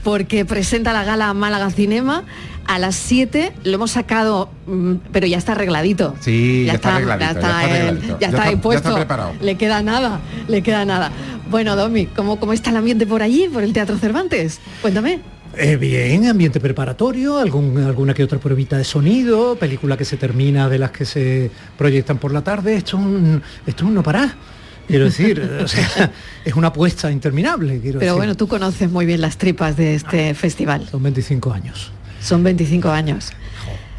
[0.03, 2.25] porque presenta la gala Málaga Cinema
[2.66, 3.53] a las 7.
[3.64, 6.14] Lo hemos sacado, mm, pero ya está arregladito.
[6.21, 7.25] Sí, ya, está arregladito.
[7.25, 8.19] Ya está, ya está él- arregladito.
[8.21, 8.88] ya está ahí ya puesto.
[8.88, 9.33] está preparado.
[9.40, 11.12] Le queda nada, le queda nada.
[11.51, 14.61] Bueno, Domi, ¿cómo, ¿cómo está el ambiente por allí, por el Teatro Cervantes?
[14.83, 15.21] Cuéntame.
[15.57, 20.69] Eh, bien, ambiente preparatorio, algún, alguna que otra pruebita de sonido, película que se termina
[20.69, 22.77] de las que se proyectan por la tarde.
[22.77, 24.35] Esto es un, esto es un no parar.
[24.87, 26.13] Quiero decir, o sea,
[26.45, 27.81] es una apuesta interminable.
[27.81, 28.19] Quiero Pero decir.
[28.19, 30.89] bueno, tú conoces muy bien las tripas de este festival.
[30.91, 31.93] Son 25 años.
[32.21, 33.33] Son 25 años.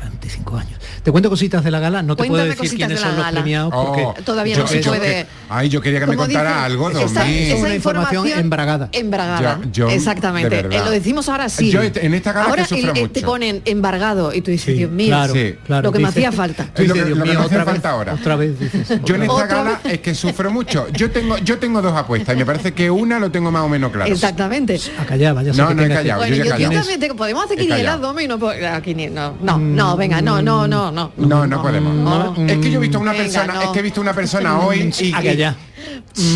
[0.01, 0.79] 25 años.
[1.03, 3.31] Te cuento cositas de la gala, no te puedo decir quiénes de son los gala.
[3.41, 5.25] premiados porque Oh, Todavía yo- no se yo puede.
[5.49, 7.05] ay, yo quería que me contara dice, algo, Domi.
[7.05, 8.89] esa- esa una información embragada.
[8.91, 10.59] Yo- yo, Exactamente.
[10.59, 11.71] Eh, lo decimos ahora sí.
[11.71, 13.13] Yo en esta gala ahora que sufro el- eh, mucho.
[13.13, 15.55] te ponen embargado y tú dices, Dios mío, claro, Sí.
[15.65, 16.65] claro, lo que me hacía falta.
[16.73, 18.13] Tú dices, que, Dios mío, otra vez, falta ahora.
[18.13, 18.87] otra vez dices.
[19.05, 20.87] Yo en esta gala es que sufro mucho.
[20.93, 23.69] Yo tengo, yo tengo dos apuestas y me parece que una lo tengo más o
[23.69, 24.11] menos claro.
[24.11, 24.79] Exactamente.
[24.99, 25.51] A callar, vaya.
[25.53, 26.19] No, no he callado.
[26.21, 28.07] Bueno, yo ya también tengo- podemos hacer quinielas, callado.
[28.07, 30.90] Domi, no, puedo- ah, quini- no, no, no, venga, no, no, no.
[30.91, 31.27] No, no.
[31.27, 31.93] No, no podemos.
[31.95, 32.35] no.
[32.47, 33.61] Es que yo he visto una Venga, persona, no.
[33.61, 35.55] es que he visto una persona hoy y, y- ya.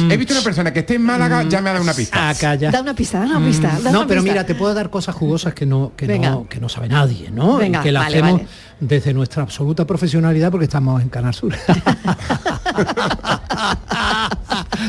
[0.09, 2.29] he visto una persona que esté en Málaga, ya me ha dado una pista.
[2.29, 2.71] Acá ya.
[2.71, 3.77] Da una pista, da una pista.
[3.83, 4.33] da No, una pero pista.
[4.33, 6.29] mira, te puedo dar cosas jugosas que no, que Venga.
[6.31, 7.57] no, que no sabe nadie, ¿no?
[7.57, 8.47] Venga, y que la vale, hacemos vale.
[8.79, 11.53] desde nuestra absoluta profesionalidad porque estamos en Canal Sur.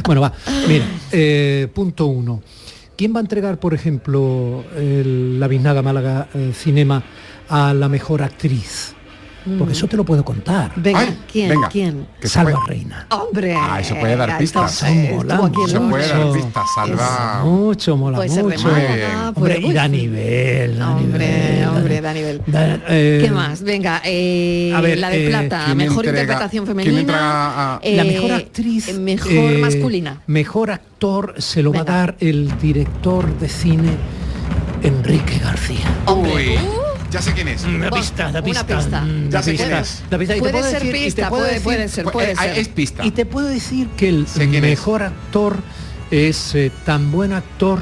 [0.04, 0.32] bueno, va.
[0.68, 2.42] Mira, eh, punto uno.
[2.96, 7.02] ¿Quién va a entregar, por ejemplo, el- la Biznaga Málaga eh, Cinema
[7.48, 8.94] a la mejor actriz?
[9.58, 10.72] Porque eso te lo puedo contar.
[10.76, 11.48] Venga, Ay, ¿quién?
[11.50, 11.68] venga.
[11.68, 12.06] ¿Quién?
[12.20, 13.06] Que Salva puede- Reina.
[13.10, 13.54] Hombre.
[13.56, 14.82] Ah, eso puede dar pistas.
[14.82, 15.34] eh, mola
[15.66, 16.32] Eso puede dar mucho.
[16.34, 17.42] pistas, salva.
[17.44, 18.42] Mucho, mola de mucho.
[18.68, 21.68] Puede- Hombre, y da nivel, da Hombre, nivel.
[21.68, 22.42] hombre, da nivel.
[22.46, 23.62] Da- eh, ¿Qué más?
[23.62, 27.14] Venga, eh, a ver, la de eh, plata, ¿quién mejor entrega- interpretación femenina.
[27.74, 30.22] a- eh, la mejor actriz, eh, Mejor eh, masculina.
[30.26, 33.90] Mejor actor se lo va a dar el director de cine
[34.82, 35.86] Enrique García.
[36.06, 36.58] Uy,
[37.16, 37.64] ya sé quién es.
[37.64, 38.66] Una Pon pista, la una pista.
[38.66, 39.00] pista.
[39.00, 40.02] mm, Ya la sé quién pista, es.
[40.10, 40.34] la pista.
[40.34, 42.58] Y te Puede puedo ser decir- pista, puede, decir- puede ser, puede Eh, ser.
[42.58, 43.04] Es pista.
[43.06, 44.26] Y te puedo decir que el
[44.60, 45.56] mejor actor
[46.10, 47.80] es eh, tan buen actor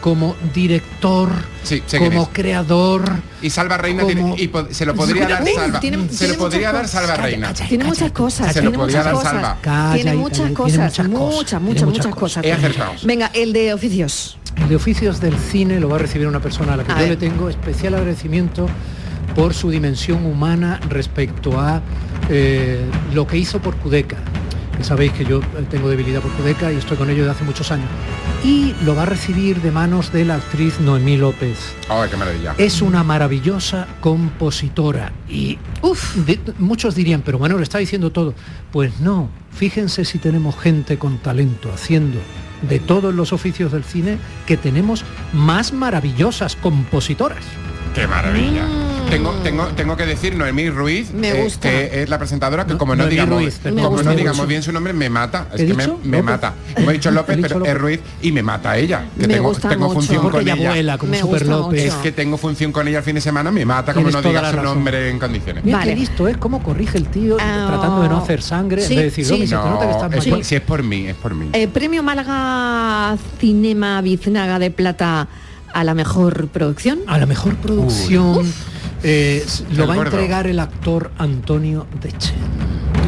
[0.00, 1.28] como director,
[1.62, 3.02] Sí, como creador.
[3.42, 5.80] Y Salva Reina como- tiene, y po- se lo podría dar Salva.
[5.80, 6.90] tiene- se lo podría muchas dar cosas.
[6.90, 7.52] Salva Reina.
[7.54, 9.32] Tiene muchas cosas, Se lo podría muchas dar cosas.
[9.32, 9.92] Salva.
[9.94, 12.44] Tiene muchas cosas, muchas cosas, muchas, muchas, cosas.
[13.04, 14.38] Venga, el de oficios.
[14.56, 16.96] El de oficios del cine lo va a recibir una persona a la que A
[16.96, 17.10] yo ver.
[17.10, 18.66] le tengo especial agradecimiento
[19.36, 21.80] por su dimensión humana respecto a
[22.30, 22.80] eh,
[23.14, 24.16] lo que hizo por Cudeca.
[24.78, 27.44] Que sabéis que yo eh, tengo debilidad por Cudeca y estoy con ello desde hace
[27.44, 27.88] muchos años.
[28.44, 31.58] Y lo va a recibir de manos de la actriz Noemí López.
[31.88, 32.54] Ay, qué maravilla.
[32.58, 35.58] Es una maravillosa compositora y
[36.26, 38.34] de- muchos dirían, pero bueno, lo está diciendo todo.
[38.70, 42.18] Pues no, fíjense si tenemos gente con talento haciendo
[42.62, 47.42] de todos los oficios del cine que tenemos más maravillosas compositoras.
[47.98, 48.62] Qué maravilla.
[49.10, 51.68] Tengo, tengo, tengo que decir Noemí Ruiz, Me eh, gusta.
[51.68, 54.02] que es la presentadora que No, como no Noemí digamos, Ruiz, como
[54.42, 55.48] no bien su nombre, me mata.
[55.54, 56.52] Es ¿He que me, me mata.
[56.76, 57.72] Hemos dicho López, pero López.
[57.74, 59.06] es Ruiz y me mata ella.
[59.18, 59.94] Que Me tengo, gusta tengo mucho.
[59.94, 60.70] función Porque con ella ella.
[60.70, 61.84] vuela como Me Super gusta López.
[61.86, 64.40] Es que tengo función con ella el fin de semana, me mata como no diga
[64.50, 64.64] su razón.
[64.64, 65.64] nombre en condiciones.
[65.64, 65.94] Mira Vale.
[65.94, 69.04] qué listo es cómo corrige el tío Ah, tratando de no hacer sangre, sí, de
[69.04, 69.24] decir,
[70.44, 71.48] si es por mí, es por mí.
[71.54, 75.26] Eh, premio Málaga Cinema Biznaga de Plata
[75.72, 77.00] a la mejor producción.
[77.06, 78.52] A la mejor producción
[79.02, 82.36] eh, lo va a entregar el actor Antonio Dechen.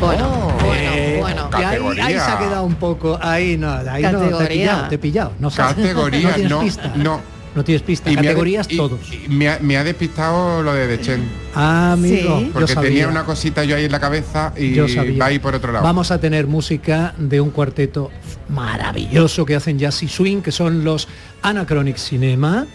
[0.00, 0.28] Bueno,
[0.64, 1.48] bueno, Eh, bueno.
[1.52, 2.06] ahí, Categoría.
[2.06, 4.48] ahí se ha quedado un poco, ahí no, ahí no, te he Categoría.
[4.48, 5.32] pillado, te he pillado.
[5.38, 5.50] No.
[5.50, 6.92] Categoría, no tienes no, pista.
[6.96, 7.20] no.
[7.60, 8.10] No tienes pista.
[8.10, 9.00] Y me ha de- Categorías y- todos.
[9.12, 11.22] y me, ha, me ha despistado lo de Dechen.
[11.54, 12.50] Ah, amigo, Sí.
[12.54, 15.18] Porque tenía una cosita yo ahí en la cabeza y Yo sabía.
[15.18, 15.84] va a ir por otro lado.
[15.84, 18.10] Vamos a tener música de un cuarteto
[18.48, 21.06] maravilloso que hacen jazz y swing, que son los
[21.42, 22.66] Anachronic Cinema,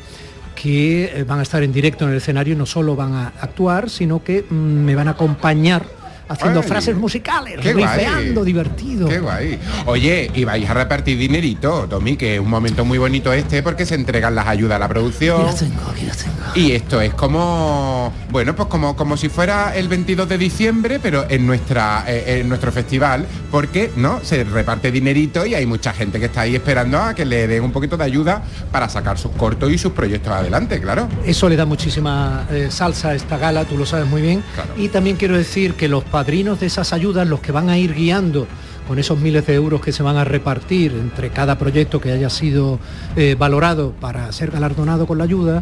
[0.55, 3.89] que eh, van a estar en directo en el escenario no solo van a actuar,
[3.89, 5.83] sino que mm, me van a acompañar
[6.27, 9.07] haciendo Ay, frases musicales, rifeando, divertido.
[9.07, 9.59] Qué guay.
[9.85, 13.85] Oye, y vais a repartir dinerito, Tommy, que es un momento muy bonito este porque
[13.85, 15.41] se entregan las ayudas a la producción.
[15.41, 16.35] Aquí las tengo, aquí las tengo.
[16.55, 21.25] Y esto es como, bueno, pues como, como si fuera el 22 de diciembre, pero
[21.29, 26.19] en nuestra eh, en nuestro festival, porque no se reparte dinerito y hay mucha gente
[26.19, 29.31] que está ahí esperando a que le den un poquito de ayuda para sacar sus
[29.31, 31.07] cortos y sus proyectos adelante, claro.
[31.25, 34.43] Eso le da muchísima eh, salsa a esta gala, tú lo sabes muy bien.
[34.53, 34.73] Claro.
[34.77, 37.93] Y también quiero decir que los padrinos de esas ayudas, los que van a ir
[37.93, 38.47] guiando
[38.87, 42.29] con esos miles de euros que se van a repartir entre cada proyecto que haya
[42.29, 42.79] sido
[43.17, 45.61] eh, valorado para ser galardonado con la ayuda,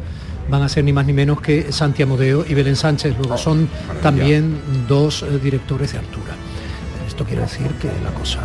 [0.52, 3.16] van a ser ni más ni menos que Santi Amodeo y Belén Sánchez.
[3.18, 3.68] Luego Oh, son
[4.04, 6.36] también dos eh, directores de altura.
[7.24, 8.42] Esto quiere decir que la cosa...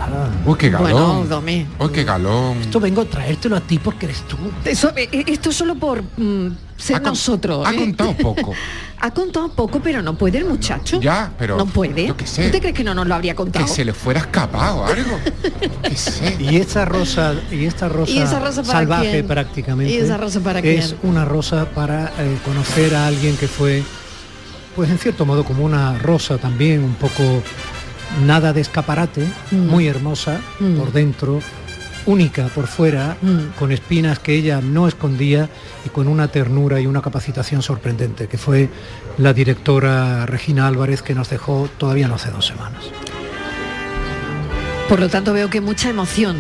[0.47, 0.93] Uy, qué galón.
[0.93, 1.67] Bueno, Domi.
[1.81, 2.59] Uy, qué galón.
[2.59, 4.37] Esto vengo a traértelo a ti porque eres tú.
[4.65, 7.67] Eso, eh, eh, esto solo por mm, ser Ha con- nosotros.
[7.67, 7.77] Ha ¿eh?
[7.77, 8.55] contado poco.
[9.01, 11.01] Ha contado poco, pero no puede el muchacho.
[11.01, 12.09] Ya, pero No puede.
[12.09, 12.47] yo qué sé.
[12.47, 13.65] ¿Tú te crees que no nos lo habría contado?
[13.65, 15.21] Que se le fuera escapado algo.
[15.85, 16.37] qué sé.
[16.41, 19.27] Y esta rosa, y esta rosa, ¿Y esa rosa para salvaje quién?
[19.29, 19.93] prácticamente.
[19.93, 20.99] ¿Y esa rosa para es quién?
[21.13, 23.85] una rosa para eh, conocer a alguien que fue,
[24.75, 27.23] pues en cierto modo como una rosa también, un poco
[28.25, 29.67] nada de escaparate, Mm.
[29.69, 30.77] muy hermosa Mm.
[30.77, 31.41] por dentro,
[32.07, 33.59] única por fuera, Mm.
[33.59, 35.49] con espinas que ella no escondía
[35.85, 38.69] y con una ternura y una capacitación sorprendente, que fue
[39.19, 42.85] la directora Regina Álvarez que nos dejó todavía no hace dos semanas.
[44.89, 46.37] Por lo tanto veo que mucha emoción.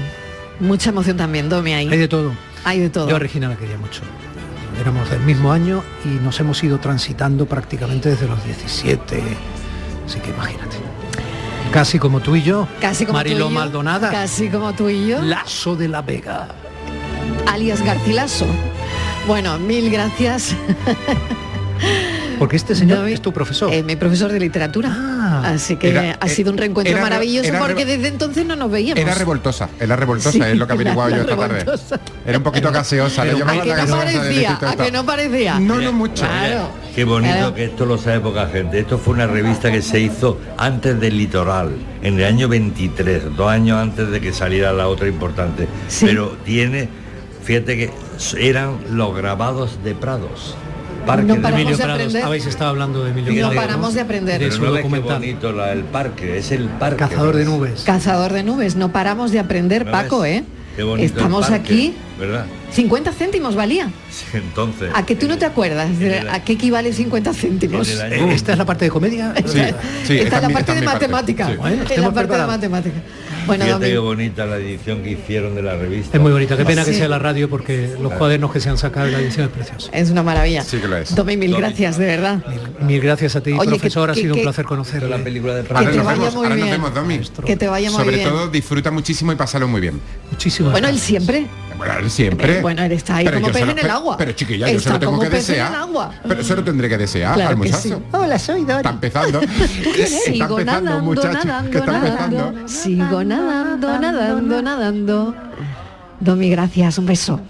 [0.60, 1.88] Mucha emoción también, Domi, ahí.
[1.88, 2.32] Hay de todo.
[2.64, 3.08] Hay de todo.
[3.08, 4.00] Yo a Regina la quería mucho.
[4.80, 9.20] Éramos del mismo año y nos hemos ido transitando prácticamente desde los 17.
[10.06, 10.76] Así que imagínate.
[11.72, 12.66] Casi como tú y yo.
[12.80, 13.50] Casi como tú y yo.
[13.50, 14.10] Maldonada.
[14.10, 15.20] Casi como tú y yo.
[15.22, 16.48] Lazo de la Vega.
[17.46, 18.46] alias Garcilaso.
[19.26, 20.54] Bueno, mil gracias.
[22.38, 23.70] Porque este señor es tu profesor.
[23.84, 25.42] mi profesor de literatura.
[25.44, 28.70] Así que Era- ha sido un reencuentro era- maravilloso era- porque desde entonces no nos
[28.70, 29.00] veíamos.
[29.00, 31.58] Era revoltosa, era revoltosa, Sí, es lo que averiguaba yo esta tarde.
[31.60, 32.00] revoltosa.
[32.26, 35.60] Era un poquito gaseosa, le a llamaban que no parecía, a que no parecía.
[35.60, 36.24] No, no mucho.
[36.24, 36.68] Claro.
[36.94, 37.54] Qué bonito Claro.
[37.54, 38.78] que esto lo sabe poca gente.
[38.80, 41.70] Esto fue una revista que se hizo antes del litoral,
[42.02, 45.68] en el año 23, dos años antes de que saliera la otra importante.
[46.00, 46.88] Pero tiene,
[47.44, 47.90] fíjate que
[48.38, 50.56] eran los grabados de Prados.
[51.08, 52.24] Parque No de paramos Emilio de Prados, aprender.
[52.24, 54.40] habéis estado hablando de Emilio No Prados, paramos de aprender.
[54.40, 55.18] De su no ves qué documental.
[55.18, 56.96] bonito la- el parque, es el parque.
[56.98, 57.82] Cazador de nubes.
[57.84, 60.24] Cazador de nubes, no paramos de aprender, ¿No Paco?
[60.24, 60.44] ¿eh?
[60.76, 62.46] Qué bonito el Estamos parque, aquí, ¿Verdad?
[62.70, 63.90] 50 céntimos valía.
[64.10, 64.90] Sí, Entonces.
[64.94, 65.98] ¿A que tú no te acuerdas?
[65.98, 67.88] de ¿A qué equivale 50 céntimos?
[67.88, 69.34] El Eh, Esta es la parte de comedia.
[69.46, 69.58] Sí,
[70.04, 71.50] sí, Esta es la parte de matemática.
[71.90, 72.96] Es la parte de matemática.
[73.48, 76.16] Bueno, Fíjate qué bonita la edición que hicieron de la revista.
[76.16, 76.98] Es muy bonita, qué pena que Sí.
[76.98, 79.90] sea la radio porque los cuadernos que se han sacado de la edición es precioso.
[79.92, 80.62] es una maravilla.
[80.62, 81.14] Sí que lo es.
[81.14, 82.44] Domi, mil gracias, de verdad.
[82.80, 85.08] Mil gracias a ti, Oye, que- profesor, ha que- sido que- un placer conocerle.
[85.08, 86.70] La película de Ahora te nos vaya vemos, muy ahora nos bien.
[86.82, 87.20] vemos, Domi.
[87.46, 88.28] Que te vaya muy Sobre bien.
[88.28, 90.00] todo disfruta muchísimo y pásalo muy bien.
[90.30, 90.70] Muchísimo.
[90.70, 91.46] Bueno, él siempre.
[91.78, 92.60] Bueno, él siempre.
[92.60, 94.16] Bueno, él está ahí Pero como pez en el agua.
[94.18, 95.80] Pero chiquilla, yo se Está lo tengo como que pez en el desear.
[95.80, 96.10] agua.
[96.26, 97.78] Pero eso lo tendré que desear Claro al muchacho.
[97.80, 97.94] sí.
[98.12, 98.76] Hola, soy Dori.
[98.78, 99.40] Está empezando.
[99.46, 99.56] Sigo
[99.96, 101.28] está empezando, nadando, muchacho.
[101.38, 102.36] que nadando, está empezando.
[102.52, 102.68] nadando.
[102.68, 105.34] Sigo nadando, nadando, nadando.
[106.20, 107.40] Domi, gracias, un beso.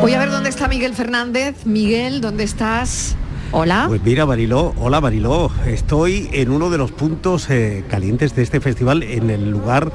[0.00, 1.64] Voy a ver dónde está Miguel Fernández.
[1.64, 3.16] Miguel, ¿dónde estás?
[3.52, 3.84] Hola.
[3.88, 8.60] Pues mira, Mariló, hola Mariló, estoy en uno de los puntos eh, calientes de este
[8.60, 9.92] festival, en el lugar,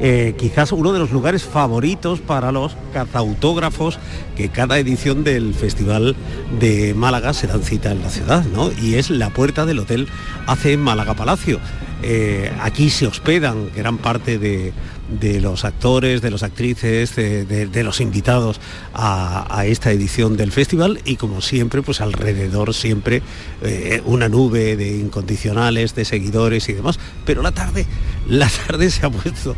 [0.00, 3.98] eh, quizás uno de los lugares favoritos para los cazautógrafos
[4.36, 6.14] que cada edición del Festival
[6.60, 8.70] de Málaga se dan cita en la ciudad, ¿no?
[8.80, 10.08] Y es la puerta del Hotel
[10.46, 11.58] Hace Málaga Palacio.
[12.02, 14.72] Eh, aquí se hospedan gran parte de,
[15.08, 18.60] de los actores, de las actrices, de, de- los invitados
[18.92, 23.22] a, esta edición del festival y como siempre, pues alrededor siempre
[23.62, 26.98] eh, una nube de incondicionales, de seguidores y demás.
[27.24, 27.86] Pero la tarde,
[28.28, 29.56] la tarde se ha puesto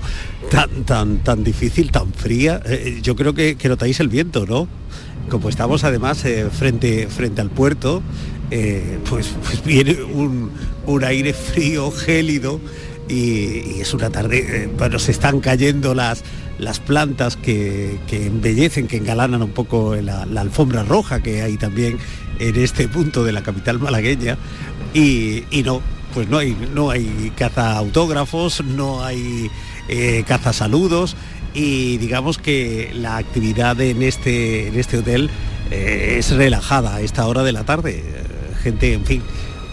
[0.50, 2.60] tan, tan, tan difícil, tan fría.
[2.66, 4.68] Eh, yo creo que, que notáis el viento, ¿no?
[5.28, 8.02] Como estamos además eh, frente, frente al puerto,
[8.50, 10.50] eh, pues, pues viene un,
[10.86, 12.60] un aire frío, gélido,
[13.10, 16.22] y, es una tarde, eh, bueno, se están cayendo las,
[16.58, 21.56] las plantas que, que embellecen, que engalanan un poco la, la alfombra roja que hay
[21.56, 21.98] también
[22.38, 24.38] en este punto de la capital malagueña,
[24.94, 25.82] y, y no,
[26.14, 29.50] pues no hay, no hay caza autógrafos, no hay
[29.88, 31.16] eh, caza saludos,
[31.54, 35.30] y digamos que la actividad en este, en este hotel
[35.70, 38.02] eh, es relajada a esta hora de la tarde.
[38.04, 39.22] Eh, gente, en fin,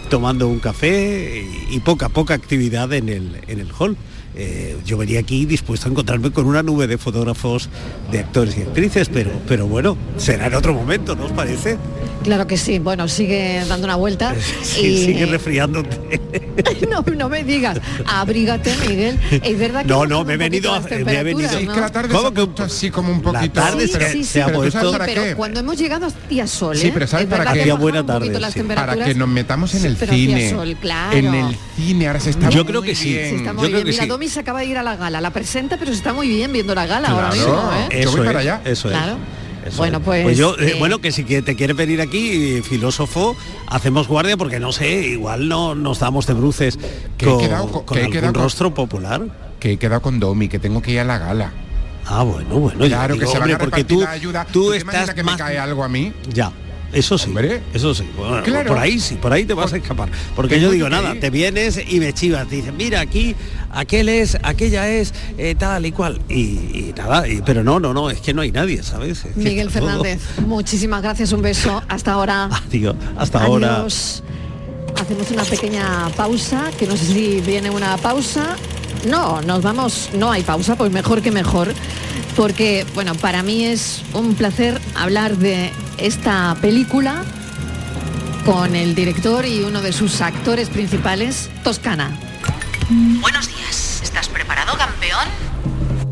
[0.08, 3.96] tomando un café y, y poca, poca actividad en el, en el hall.
[4.40, 7.68] Eh, yo venía aquí dispuesto a encontrarme con una nube de fotógrafos,
[8.12, 11.76] de actores y actrices, pero, pero bueno, será en otro momento, ¿no os parece?
[12.22, 12.78] Claro que sí.
[12.78, 14.34] Bueno, sigue dando una vuelta.
[14.62, 15.04] Sí, y...
[15.06, 16.20] sigue resfriándote.
[16.90, 17.80] no, no me digas.
[18.06, 19.18] Abrígate, Miguel.
[19.42, 21.74] Es verdad que No, no, me he venido a- me he venido- Sí, es ¿no?
[21.74, 23.52] que la tarde ¿Cómo se así como un poquito.
[23.60, 24.52] tarde Sí, se- sí, se ha sí,
[25.06, 26.90] pero cuando hemos llegado hacía sol, Sí, ¿eh?
[26.92, 27.72] pero ¿sabes Es para qué?
[27.72, 28.62] buena tarde, sí.
[28.62, 30.50] Para que nos metamos en el cine.
[30.50, 31.16] sol, claro.
[31.16, 33.10] En el cine, ahora se está Yo creo que sí.
[33.10, 33.30] bien.
[33.30, 34.08] Sí, está Yo creo que Mira, sí.
[34.28, 35.20] Se acaba de ir a la gala.
[35.20, 38.02] La presenta, pero se está muy bien viendo la gala ahora mismo, ¿eh?
[38.02, 38.60] Yo voy es, para allá.
[38.64, 38.94] Eso es.
[38.96, 39.16] Claro.
[39.66, 40.04] Eso Bueno, es.
[40.04, 43.36] pues, yo, eh, eh, bueno, que si que te quieres venir aquí, filósofo,
[43.66, 46.78] hacemos guardia porque no sé, igual no nos damos de bruces
[47.18, 49.22] Que he con, quedado con- con que he algún con- rostro popular.
[49.60, 51.52] Que he quedado con Domi, que tengo que ir a la gala.
[52.06, 54.46] Ah, bueno, bueno, Claro, digo, que se van hombre, a porque repartir tú, la ayuda.
[54.50, 55.34] tú imaginas estás que más...
[55.34, 56.12] me cae algo a mí?
[56.32, 56.50] Ya,
[56.92, 57.60] eso sí, Hombre.
[57.74, 58.04] eso sí.
[58.16, 58.68] Bueno, Claro.
[58.68, 60.08] por ahí sí, por ahí te vas a escapar.
[60.34, 63.34] Porque yo digo nada, te vienes y me chivas, te dicen, mira aquí,
[63.70, 66.20] aquel es, aquella es, eh, tal y cual.
[66.28, 69.24] Y, y nada, y- pero no, no, no, es que no hay nadie, ¿sabes?
[69.24, 71.82] Es Miguel todo- Fernández, muchísimas gracias, un beso.
[71.88, 72.48] Hasta ahora.
[72.70, 73.84] Digo, hasta ahora.
[75.00, 78.56] Hacemos una pequeña pausa, que no sé si viene una pausa.
[79.08, 81.72] No, nos vamos, no hay pausa, pues mejor que mejor,
[82.34, 87.22] porque, bueno, para mí es un placer hablar de esta película
[88.44, 92.18] con el director y uno de sus actores principales, Toscana.
[93.20, 94.00] Buenos días.
[94.02, 95.28] ¿Estás preparado, campeón?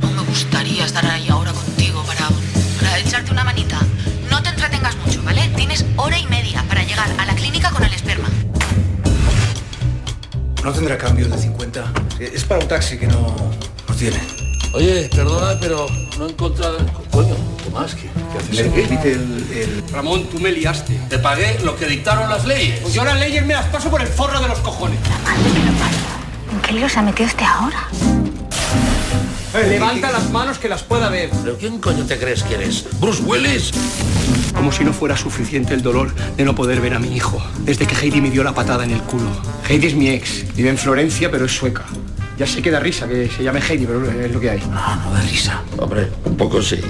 [0.00, 2.28] No me gustaría estar ahí ahora contigo para,
[2.80, 3.80] para echarte una manita.
[4.30, 5.48] No te entretengas mucho, ¿vale?
[5.56, 8.28] Tienes hora y media para llegar a la clínica con el esperma.
[10.62, 11.92] No tendrá cambio de 50.
[12.20, 13.36] Es para un taxi que no,
[13.88, 14.45] no tiene.
[14.72, 15.86] Oye, perdona, pero
[16.18, 16.78] no he encontrado...
[17.10, 18.02] Coño, Tomás, ¿qué,
[18.32, 20.92] qué haces el, el- Ramón, tú me liaste.
[21.08, 22.80] Te pagué lo que dictaron las leyes.
[22.80, 24.98] Pues yo las leyes me las paso por el forro de los cojones.
[26.52, 27.88] ¿En qué lío se ha metido este ahora?
[29.54, 31.30] Eh, levanta las manos que las pueda ver.
[31.42, 32.84] ¿Pero quién coño te crees que eres?
[33.00, 33.70] ¿Bruce Willis?
[34.54, 37.86] Como si no fuera suficiente el dolor de no poder ver a mi hijo, desde
[37.86, 39.30] que Heidi me dio la patada en el culo.
[39.68, 41.84] Heidi es mi ex, vive en Florencia, pero es sueca.
[42.36, 44.60] Ya sé que da risa que se llame Heidi, pero es lo que hay.
[44.60, 45.62] No, no da risa.
[45.78, 46.80] Hombre, un poco sí.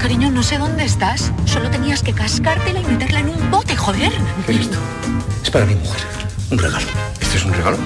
[0.00, 1.30] Cariño, no sé dónde estás.
[1.44, 4.12] Solo tenías que cascártela y meterla en un bote, joder.
[4.46, 4.78] ¿Qué es esto?
[5.44, 6.00] Es para mi mujer.
[6.50, 6.86] Un regalo.
[7.20, 7.78] ¿Este es un regalo?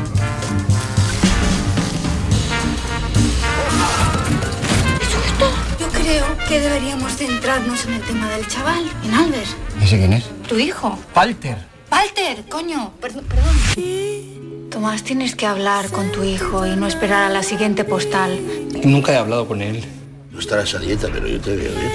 [5.79, 9.49] Yo creo que deberíamos centrarnos en el tema del chaval, en Albert.
[9.83, 10.25] ¿Ese quién es?
[10.49, 10.99] Tu hijo.
[11.15, 11.59] Walter.
[11.91, 12.93] Walter, coño.
[13.01, 14.42] Perdón, perdón.
[14.73, 18.41] Tomás, tienes que hablar con tu hijo y no esperar a la siguiente postal.
[18.85, 19.85] Nunca he hablado con él.
[20.31, 21.91] No estarás a dieta, pero yo te veo bien.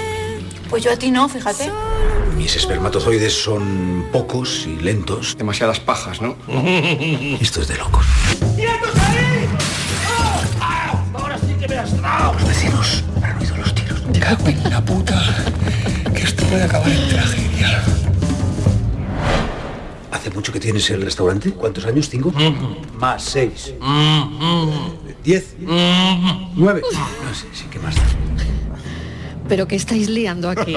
[0.70, 1.72] Pues yo a ti no, fíjate.
[2.36, 5.36] Mis espermatozoides son pocos y lentos.
[5.36, 6.36] Demasiadas pajas, ¿no?
[7.40, 8.06] Esto es de locos.
[11.14, 12.32] Ahora sí que me has dado.
[12.34, 14.00] Los vecinos habrán oído los tiros.
[14.20, 15.20] Cago en la puta.
[16.14, 17.82] Que esto puede acabar en tragedia.
[20.18, 21.52] ¿Hace mucho que tienes el restaurante?
[21.52, 22.08] ¿Cuántos años?
[22.10, 22.32] ¿Cinco?
[22.98, 23.72] Más seis.
[25.22, 25.54] ¿Diez?
[25.60, 26.82] ¿Nueve?
[26.92, 28.02] No sé, sí, ¿qué más da?
[29.48, 30.74] Pero que estáis liando aquí.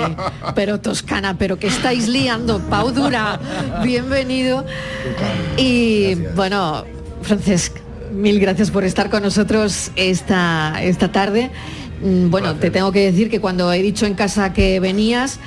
[0.53, 2.59] Pero Toscana, pero que estáis liando.
[2.69, 3.39] Pau Dura,
[3.83, 4.63] bienvenido.
[5.57, 6.85] Y bueno,
[7.23, 7.77] Francesc,
[8.13, 11.49] mil gracias por estar con nosotros esta, esta tarde.
[12.03, 15.39] Mm, Bueno, te tengo que decir que cuando he dicho en casa que venías,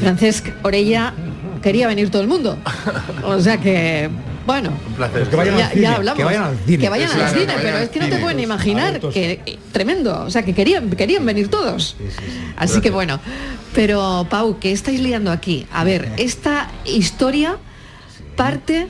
[0.00, 1.14] Francesc Orella
[1.62, 2.56] quería venir todo el mundo.
[3.24, 4.08] O sea que,
[4.46, 4.70] bueno,
[5.30, 6.18] que vayan al ya, cine, ya hablamos.
[6.18, 6.78] que vayan al cine.
[6.78, 8.22] Que vayan al Claro, cine, que vayan pero al es que no te cine.
[8.22, 9.14] pueden imaginar Adultos.
[9.14, 11.96] que tremendo, o sea que querían querían venir todos.
[12.56, 13.20] Así que bueno,
[13.74, 15.66] pero Pau, ¿qué estáis liando aquí?
[15.72, 17.56] A ver, esta historia
[18.36, 18.86] parte,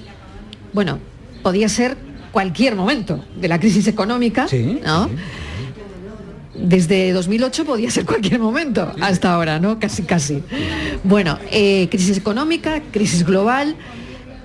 [0.73, 0.99] bueno,
[1.43, 1.97] podía ser
[2.33, 4.47] cualquier momento de la crisis económica,
[4.85, 5.09] ¿no?
[6.61, 9.79] Desde 2008 podía ser cualquier momento, hasta ahora, ¿no?
[9.79, 10.43] Casi, casi.
[11.05, 13.77] Bueno, eh, crisis económica, crisis global,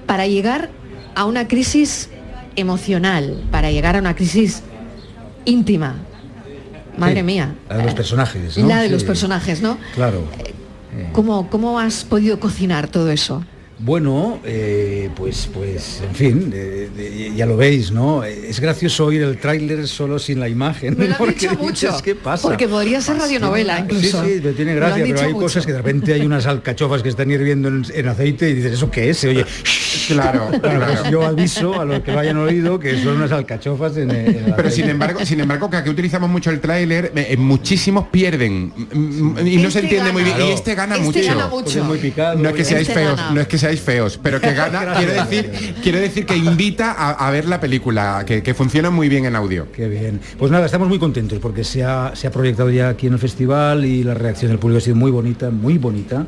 [0.06, 0.70] para llegar
[1.16, 2.10] a una crisis
[2.56, 4.62] emocional, para llegar a una crisis
[5.46, 5.96] íntima.
[6.98, 7.56] Madre Sí, mía.
[7.70, 8.68] La de los personajes, ¿no?
[8.68, 9.78] La de los personajes, ¿no?
[9.96, 10.24] Claro.
[11.12, 13.44] ¿Cómo, ¿Cómo has podido cocinar todo eso?
[13.86, 18.24] Bueno, eh, pues, pues, en fin, de- ya lo veis, ¿no?
[18.24, 20.96] Es gracioso oír el tráiler solo sin la imagen.
[20.98, 22.48] Me lo porque dicho mucho, dices, ¿qué pasa?
[22.48, 24.24] porque podría ser radionovela incluso.
[24.24, 25.44] Sí, sí, tiene gracia, pero hay mucho.
[25.44, 28.74] cosas que de repente hay unas alcachofas que están hirviendo en, en aceite y dices,
[28.74, 29.18] ¿eso qué es?
[29.18, 29.46] Se oye,
[30.08, 30.86] Claro, Bueno, claro.
[31.00, 34.70] pues yo aviso a los que lo hayan oído que son unas alcachofas en, Pero
[34.70, 38.74] sin embargo, sin embargo, que aquí utilizamos mucho el tráiler, eh, muchísimos pierden
[39.46, 40.36] y no se Este entiende muy bien.
[40.42, 41.20] Y este gana Este mucho.
[41.28, 41.64] gana mucho.
[41.64, 42.40] Porque es muy picado.
[42.40, 43.32] No es que seáis Este feos, gana.
[43.32, 47.12] no es que seáis feos, pero que gana, quiero decir, quiero decir que invita a,
[47.28, 49.68] a ver la película, que, que funciona muy bien en audio.
[49.72, 50.20] Qué bien.
[50.38, 53.20] Pues nada, estamos muy contentos porque se ha, se ha proyectado ya aquí en el
[53.20, 56.26] festival y la reacción del público ha sido muy bonita, muy bonita.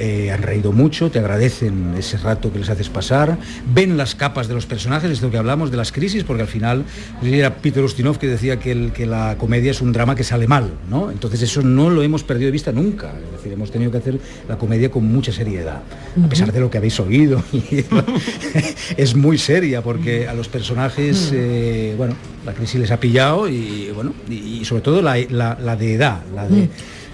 [0.00, 3.36] Eh, han reído mucho, te agradecen ese rato que les haces pasar,
[3.74, 6.42] ven las capas de los personajes, es de lo que hablamos de las crisis, porque
[6.42, 6.84] al final
[7.20, 10.46] era Peter Ustinov que decía que, el- que la comedia es un drama que sale
[10.46, 11.10] mal, ¿no?
[11.10, 14.20] Entonces eso no lo hemos perdido de vista nunca, es decir, hemos tenido que hacer
[14.48, 15.82] la comedia con mucha seriedad,
[16.24, 17.42] a pesar de lo que habéis oído.
[18.96, 22.14] es muy seria porque a los personajes, eh, bueno,
[22.46, 26.20] la crisis les ha pillado y bueno, y, sobre todo la, la- la de edad,
[26.34, 26.68] la de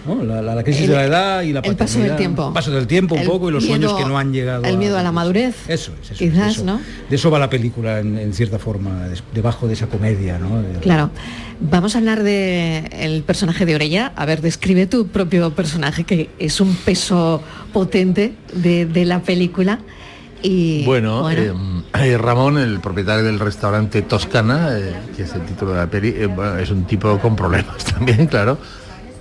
[0.07, 0.23] ¿no?
[0.25, 2.53] la, la- la crisis El- de la edad y la el paso del tiempo.
[2.53, 4.65] paso del tiempo un El poco y los sueños que no han llegado.
[4.65, 5.55] El miedo a la madurez.
[5.69, 6.65] Eso es, eso es, Quizás, eso.
[6.65, 6.81] ¿no?
[7.09, 10.63] De eso va la película en, en cierta forma, debajo de esa comedia, ¿no?
[10.63, 11.11] De- Claro.
[11.61, 14.13] Vamos a hablar de el personaje de Orella.
[14.17, 17.41] A ver, describe tu propio personaje, que es un peso
[17.73, 19.79] potente de, de la película.
[20.43, 21.53] Y Bueno, eh,
[22.01, 26.09] eh, Ramón, el propietario del restaurante Toscana, eh, que es el título de la peli,
[26.09, 28.59] eh, bueno, es un tipo con problemas también, claro.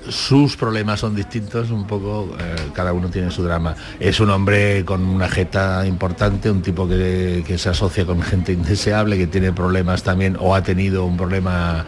[0.10, 3.76] Sus problemas son distintos, un poco, eh, cada uno tiene su drama.
[4.00, 8.52] Es un hombre con una jeta importante, un tipo que, que se asocia con gente
[8.52, 11.86] indeseable, que tiene problemas también, o ha tenido un problema,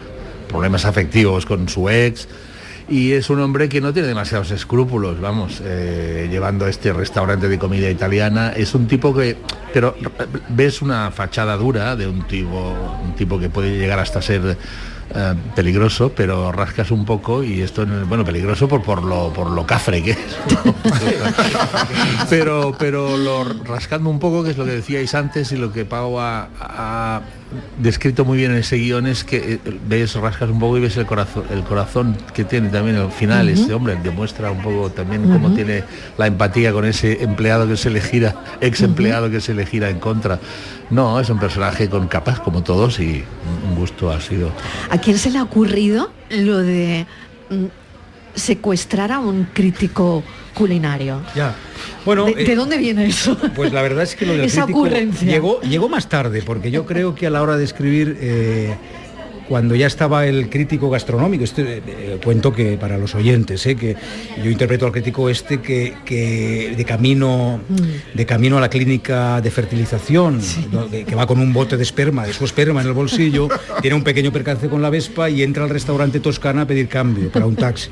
[0.48, 2.26] problemas afectivos con su ex.
[2.88, 7.58] Y es un hombre que no tiene demasiados escrúpulos, vamos, eh, llevando este restaurante de
[7.58, 8.52] comida italiana.
[8.56, 9.36] Es un tipo que,
[9.74, 9.96] pero
[10.50, 14.56] ves una fachada dura de un tipo, un tipo que puede llegar hasta ser
[15.14, 19.32] eh, peligroso, pero rascas un poco y esto, no es- bueno, peligroso por, por, lo,
[19.32, 20.18] por lo cafre que es.
[22.30, 25.84] pero, pero lo rascando un poco, que es lo que decíais antes y lo que
[25.84, 27.20] Pau ha
[27.78, 30.96] descrito muy bien en ese guion, es que eh, ves, rascas un poco y ves
[30.96, 33.60] el corazón, el corazón que tiene también al final Ujú.
[33.60, 35.56] este hombre, demuestra un poco también cómo Ujú.
[35.56, 35.84] tiene
[36.18, 39.90] la empatía con ese empleado que se le gira, ex empleado que se le gira
[39.90, 40.38] en contra.
[40.90, 43.24] No, es un personaje con capas como todos y
[43.68, 44.50] un gusto ha sido.
[44.90, 47.06] ¿A quién se le ha ocurrido lo de
[47.50, 47.64] mm,
[48.34, 50.22] secuestrar a un crítico
[50.56, 51.20] culinario.
[51.34, 51.54] Ya.
[52.04, 53.36] Bueno, ¿De, eh, de dónde viene eso?
[53.54, 55.28] Pues la verdad es que lo del Esa crítico ocurrencia.
[55.28, 58.74] llegó, llegó más tarde, porque yo creo que a la hora de escribir, eh,
[59.48, 63.96] cuando ya estaba el crítico gastronómico, esto eh, cuento que para los oyentes, eh, que
[64.42, 67.60] yo interpreto al crítico este que, que de camino
[68.14, 70.40] de camino a la clínica de fertilización,
[70.72, 70.88] ¿no?
[70.90, 73.48] que, que va con un bote de esperma, de su esperma en el bolsillo,
[73.82, 77.30] tiene un pequeño percance con la Vespa y entra al restaurante Toscana a pedir cambio
[77.30, 77.90] para un taxi.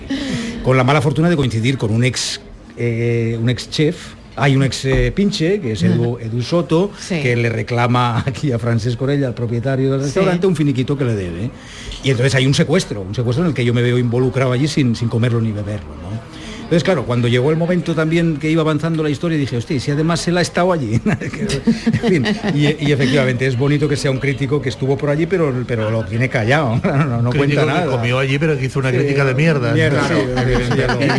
[0.64, 2.40] Con la mala fortuna de coincidir con un ex
[2.76, 3.96] eh, un ex chef.
[4.36, 7.20] Hay un ex eh, pinche, que es Edu, Edu Soto, Sí.
[7.22, 11.14] que le reclama aquí a Francesc Corella, al propietario del restaurante, un finiquito que le
[11.14, 11.50] debe.
[12.02, 14.66] Y entonces hay un secuestro, un secuestro en el que yo me veo involucrado allí
[14.66, 15.90] sin, sin comerlo ni beberlo.
[16.02, 16.33] ¿no?
[16.74, 19.92] Entonces, claro, cuando llegó el momento también que iba avanzando la historia, dije, hostia, si
[19.92, 21.00] además él ha estado allí.
[21.04, 25.26] en fin, y, y efectivamente es bonito que sea un crítico que estuvo por allí,
[25.26, 27.96] pero, pero lo tiene callado, no, no, no Crítico cuenta que nada.
[27.96, 29.72] comió allí, pero que hizo una crítica de mierda.
[29.72, 30.02] mierda,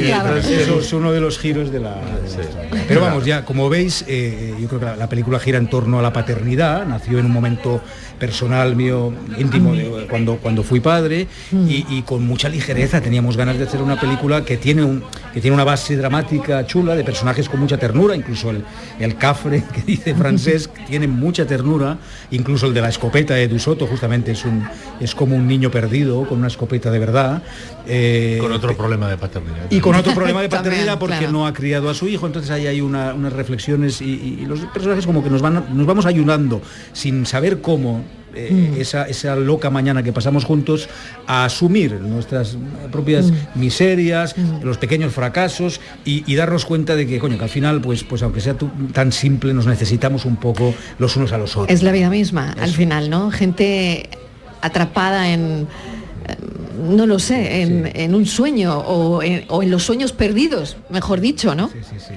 [0.06, 0.42] Claro.
[0.44, 1.92] sí, eso es uno de los giros de la...
[1.92, 2.84] la.
[2.90, 6.00] Pero vamos, ya, como veis, eh, yo creo que la, la película gira en torno
[6.00, 7.82] a la paternidad, nació en un momento
[8.20, 13.58] personal mío, íntimo, de- cuando, cuando fui padre, y, y con mucha ligereza teníamos ganas
[13.58, 15.04] de hacer una película que tiene, un,
[15.34, 18.64] que tiene una base dramática chula, de personajes con mucha ternura, incluso el,
[19.00, 21.98] el cafre que dice Francesc tiene mucha ternura,
[22.32, 24.64] incluso el de la escopeta de Dusoto, justamente es, un,
[25.00, 27.44] es como un niño perdido con una escopeta de verdad.
[27.88, 29.68] Eh, Con otro problema de paternidad.
[29.70, 31.32] y con otro problema de También, paternidad porque claro.
[31.32, 34.46] no ha criado a su hijo, entonces ahí hay una- unas reflexiones y, y- y
[34.46, 36.62] los personajes como que nos van nos vamos ayudando
[36.94, 38.04] sin saber cómo
[38.38, 38.82] eh, Mm.
[38.82, 40.90] esa, esa loca mañana que pasamos juntos
[41.26, 42.58] a asumir nuestras
[42.92, 43.36] propias Mm.
[43.62, 48.04] miserias, los pequeños fracasos y, y darnos cuenta de que coño que al final pues
[48.04, 48.56] pues aunque sea
[48.92, 51.70] tan simple nos necesitamos un poco los unos a los otros.
[51.74, 53.32] Es la vida misma, al final, ¿no?
[53.32, 54.10] Gente
[54.62, 55.66] atrapada en,
[56.28, 56.36] eh,
[56.78, 61.20] no lo sé, en, en un sueño o en, o en los sueños perdidos, mejor
[61.22, 61.70] dicho, ¿no?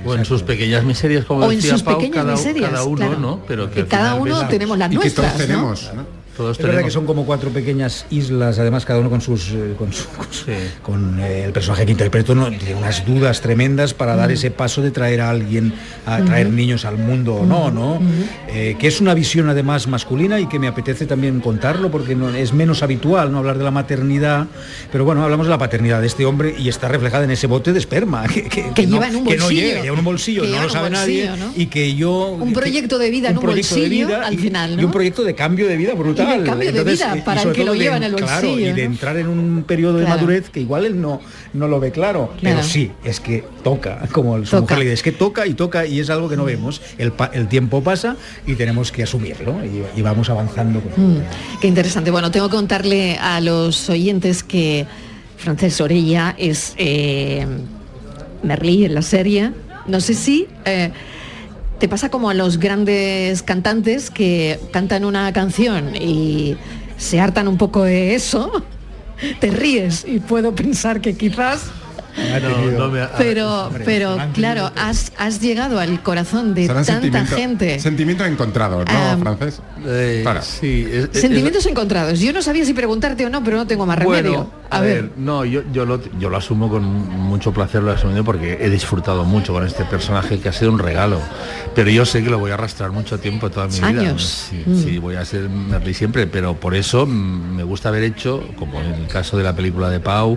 [0.04, 2.84] O en sus pequeñas miserias, como O en decía sus Pau, pequeñas cada, miserias, cada
[2.84, 3.18] uno, claro.
[3.18, 3.40] ¿no?
[3.46, 5.46] Pero Que cada uno ves- tenemos las Y que todos nuestras, ¿no?
[5.46, 6.18] tenemos, ¿no?
[6.39, 9.74] Todos Es verdad que son como cuatro pequeñas islas, además cada uno con sus eh,
[9.76, 10.47] con, su- con su-
[10.82, 14.80] con, eh, el personaje que interpreto no tiene unas dudas tremendas para dar ese paso
[14.80, 15.74] de traer a alguien
[16.07, 18.01] a traer niños al mundo o no, ¿no?
[18.49, 22.30] Eh, que es una visión además masculina y que me apetece también contarlo porque no,
[22.30, 24.47] es menos habitual no hablar de la maternidad,
[24.93, 27.72] pero bueno, hablamos de la paternidad de este hombre y está reflejada en ese bote
[27.72, 29.66] de esperma que, que- que lleva no, en un que no bolsillo.
[29.66, 32.53] llega, lleva en un bolsillo, Que no lo un sabe nadie y que yo Un
[32.53, 35.34] proyecto de vida en un proyecto de vida al y- final, y un proyecto de
[35.34, 36.27] cambio de vida brutal.
[36.36, 38.48] De cambio de vida y para el que lo todo de- lleva en el Claro,
[38.48, 41.20] bolsillo, y de entrar en un periodo de madurez que igual él no,
[41.54, 42.32] no lo ve claro.
[42.42, 44.60] Pero sí, es que toca, como su Toca.
[44.60, 46.80] mujer le dice, es que toca y toca y es algo que no vemos.
[46.98, 48.16] El, el tiempo pasa
[48.46, 50.80] y tenemos que asumirlo y, y vamos avanzando.
[50.80, 51.22] con- Mm,
[51.60, 52.10] qué interesante.
[52.10, 54.86] Bueno, tengo que contarle a los oyentes que
[55.36, 57.46] Frances Orella es eh,
[58.42, 59.52] Merlí en la serie.
[59.86, 60.90] No sé si eh,
[61.78, 66.56] te pasa como a los grandes cantantes que cantan una canción y
[66.96, 68.50] se hartan un poco de eso.
[69.40, 71.70] Te ríes y puedo pensar que quizás
[72.42, 77.78] No, no me ha- pero, pero claro, has, has llegado al corazón de tanta gente.
[77.78, 79.60] Sentimientos encontrados, ¿no, Ah, francés?
[79.86, 82.18] Eh, sí, es- es- Sentimientos encontrados.
[82.20, 84.50] Yo no sabía si preguntarte o no, pero no tengo más remedio.
[84.70, 85.12] A, ver.
[85.16, 89.24] no, yo, yo, lo, yo lo asumo con mucho placer, lo asumo porque he disfrutado
[89.24, 91.20] mucho con este personaje que ha sido un regalo.
[91.74, 93.86] Pero yo sé que lo voy a arrastrar mucho tiempo, toda mi vida.
[93.86, 94.48] Años.
[94.50, 94.82] Sí, Mm.
[94.82, 98.78] sí, voy a ser Merlí siempre, pero por eso mm, me gusta haber hecho, como
[98.80, 100.36] en el caso de la película de Pau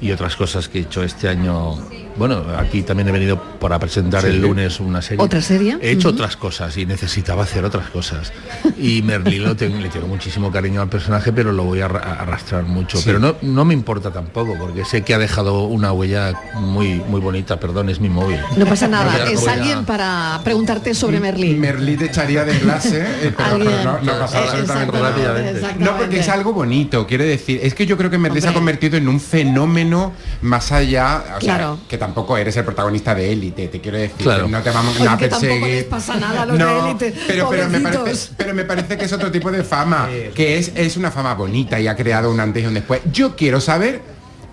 [0.00, 1.76] y otras cosas que he hecho este año.
[2.20, 4.26] Bueno, aquí también he venido para presentar Sí.
[4.28, 5.24] el lunes una serie.
[5.24, 5.78] ¿Otra serie?
[5.80, 6.16] He hecho Ujú.
[6.18, 8.30] otras cosas y necesitaba hacer otras cosas.
[8.76, 12.02] Y Merlí lo tengo, le tengo muchísimo cariño al personaje, pero lo voy a arra-
[12.04, 12.98] a arrastrar mucho.
[12.98, 13.04] Sí.
[13.06, 17.22] Pero no, no me importa tampoco, porque sé que ha dejado una huella muy, muy
[17.22, 17.58] bonita.
[17.58, 18.38] Perdón, es mi móvil.
[18.58, 19.16] No pasa nada.
[19.16, 21.54] No, es alguien para preguntarte sobre Merlí.
[21.54, 25.74] Merlí te echaría de clase, eh, pero, pero no, no pasa Eh, absolutamente nada.
[25.78, 27.60] No, porque es algo bonito, quiero decir.
[27.62, 30.12] Es que yo creo que Merlí se ha convertido en un fenómeno
[30.42, 31.78] más allá, o sea, Claro.
[31.88, 34.16] que tampoco eres el protagonista de élite, te quiero decir.
[34.18, 34.46] Claro.
[34.46, 35.62] que No te vamos a perseguir.
[35.62, 37.14] les pasa nada a los No, de élite.
[37.28, 40.72] pero, pero, me parece, pero me parece que es otro tipo de fama, que es,
[40.74, 43.00] es una fama bonita y ha creado un antes y un después.
[43.12, 44.02] Yo quiero saber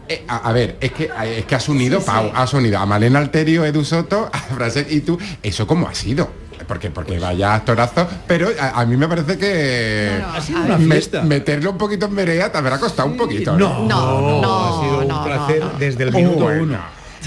[0.07, 3.19] eh, a, a ver, es que es que has unido, Pau, has unido a Malena
[3.19, 5.17] Alterio, Edu Soto, a Francesc y tú.
[5.43, 6.29] ¿Eso cómo ha sido?
[6.67, 10.95] Porque, porque vaya actorazo, pero a, a mí me parece que Ha sido una me-
[10.95, 11.21] fiesta.
[11.21, 13.57] meterlo un poquito en Berea te habrá costado un poquito.
[13.57, 15.79] No, No, no, ha sido un no, placer no, no.
[15.79, 16.77] desde el minuto uno.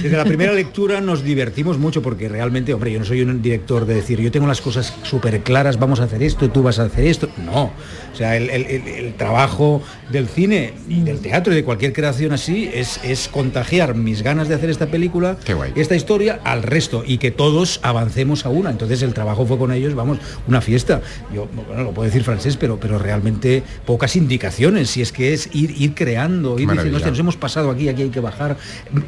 [0.02, 3.86] Desde la primera lectura nos divertimos mucho porque realmente, hombre, yo no soy un director
[3.86, 6.84] de decir, yo tengo las cosas súper claras, vamos a hacer esto, tú vas a
[6.84, 7.28] hacer esto.
[7.44, 7.72] No.
[8.12, 11.92] O sea, el, el- el- el trabajo del cine y del teatro y de cualquier
[11.92, 15.36] creación así es, es contagiar mis ganas de hacer esta película,
[15.76, 18.70] esta historia, al resto y que todos avancemos a una.
[18.70, 21.00] Entonces el trabajo fue con ellos, vamos, una fiesta.
[21.34, 25.48] Yo, bueno, lo puedo decir francés, pero, pero realmente pocas indicaciones, si es que es
[25.52, 26.96] ir, ir creando, ir diciendo, Maravilla.
[26.96, 28.56] "Hostia, nos hemos pasado aquí, aquí hay que bajar.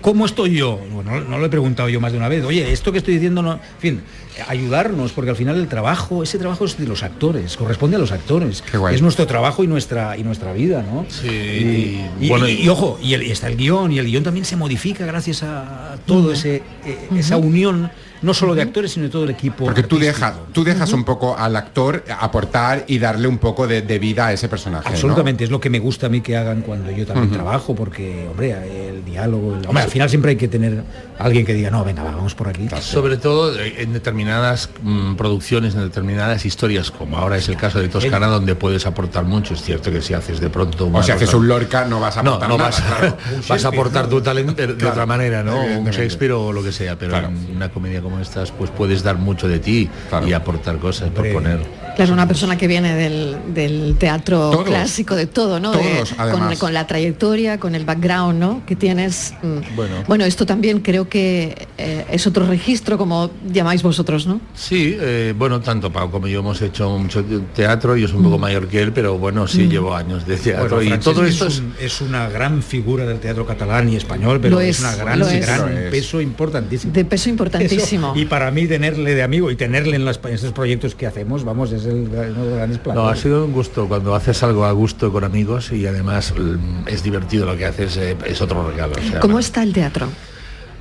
[0.01, 0.81] ¿Cómo estoy yo?
[0.91, 2.45] Bueno, no lo he preguntado yo más de una vez.
[2.45, 4.03] Oye, esto que estoy diciendo, no, en fin,
[4.49, 8.13] ayudarnos, porque al final el trabajo, ese trabajo es de los actores, corresponde a los
[8.13, 8.63] actores.
[8.73, 8.95] guay.
[8.95, 11.07] Es nuestro trabajo y nuestra y nuestra vida, ¿no?
[11.09, 14.07] Sí, y, y- bueno, y- y ojo, y, el- y está el guion, y el
[14.07, 17.91] guion también se modifica gracias a todo ese eh, esa unión,
[18.23, 19.65] no solo de actores, sino de todo el equipo.
[19.65, 23.83] Porque tú dejas, tú dejas un poco al actor aportar y darle un poco de,
[23.83, 24.89] de vida a ese personaje.
[24.89, 24.95] ¿no?
[24.95, 28.29] Absolutamente, es lo que me gusta a mí que hagan cuando yo también trabajo, porque,
[28.31, 28.53] hombre,
[28.89, 30.85] el diálogo, el- hombre, al final siempre hay que tener
[31.19, 32.69] alguien que diga, no, venga, va, vamos por aquí.
[32.81, 33.93] Sobre todo eh, en
[34.23, 38.87] determinadas mm, producciones, en determinadas historias, como ahora es el caso de Toscana, donde puedes
[38.87, 39.55] aportar mucho.
[39.55, 40.89] Es cierto que si haces de pronto...
[40.93, 43.17] O si haces un Lorca no vas a No, aportar no nada, vas, claro.
[43.49, 45.61] vas a aportar tu talento de, Claro, otra manera, ¿no?
[45.63, 45.91] Un.
[45.91, 49.49] Shakespeare o lo que sea, pero en una comedia como estas, pues puedes dar mucho
[49.49, 49.91] de ti
[50.27, 51.61] y aportar cosas, proponer.
[51.97, 54.65] Claro, una persona que viene del, del teatro Todos.
[54.65, 55.73] clásico, de todo, ¿no?
[55.73, 58.63] De- Todos, con, la trayectoria, con el background, ¿no?
[58.67, 59.35] Que tienes.
[59.43, 59.77] mm.
[59.77, 59.95] Bueno.
[60.07, 64.41] Bueno, esto también creo que eh, es otro registro, como llamáis vosotros, ¿no?
[64.55, 67.25] Sí, eh, bueno, tanto Pau como yo hemos hecho mucho
[67.55, 69.71] teatro, yo soy un poco mayor que él, pero bueno, sí Mm.
[69.71, 71.59] llevo años de teatro Bueno, y todo es esto es...
[71.61, 75.23] un- es una gran figura del teatro catalán y español, pero es, es, una gran,
[75.23, 75.47] es.
[75.47, 76.93] gran peso importantísimo.
[76.93, 78.13] De peso importantísimo.
[78.13, 81.07] Eso, y para mí tenerle de amigo y tenerle en, las- en estos proyectos que
[81.07, 83.03] hacemos, vamos, es el, uno de los grandes platos.
[83.03, 86.89] No, ha sido un gusto cuando haces algo a gusto con amigos y además mm,
[86.89, 88.95] es divertido lo que haces, eh, es otro regalo.
[88.99, 90.09] o sea, ¿Cómo está el teatro?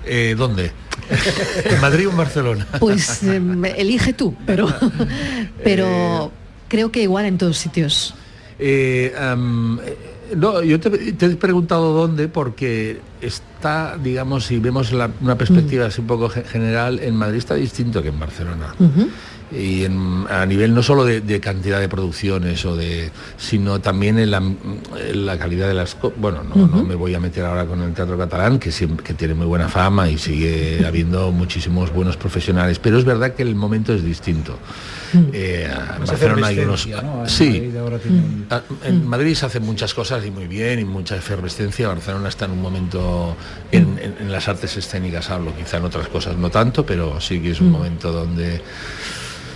[0.06, 0.72] eh, ¿Dónde?
[1.66, 2.68] ¿En Madrid o en Barcelona?
[2.80, 3.41] Pues eh,
[3.78, 4.68] elige tú, pero,
[5.64, 6.30] pero Eh.
[6.68, 8.14] creo que igual en todos sitios.
[10.36, 15.88] No, yo te, te he preguntado dónde porque está, digamos, si vemos la- una perspectiva
[15.88, 18.74] así un poco ge- general, en Madrid está distinto que en Barcelona.
[19.52, 24.18] Y en- a nivel no solo de, de cantidad de producciones o de sino también
[24.20, 27.66] en la, en la calidad de las bueno no, no me voy a meter ahora
[27.66, 31.91] con el teatro catalán que siempre que tiene muy buena fama y sigue habiendo muchísimos
[31.93, 34.58] buenos profesionales pero es verdad que el momento es distinto
[35.34, 37.24] Eh, a Más Barcelona hay unos ¿no?
[37.24, 40.47] En sí Madrid ahora tiene un- Ah, En Madrid se hacen muchas cosas y muy
[40.47, 41.89] bien y mucha efervescencia.
[41.89, 43.36] Barcelona está en un momento
[43.74, 47.41] en, en- en las artes escénicas hablo, quizá en otras cosas no tanto, pero sí
[47.41, 47.72] que es un Mm.
[47.74, 48.62] momento donde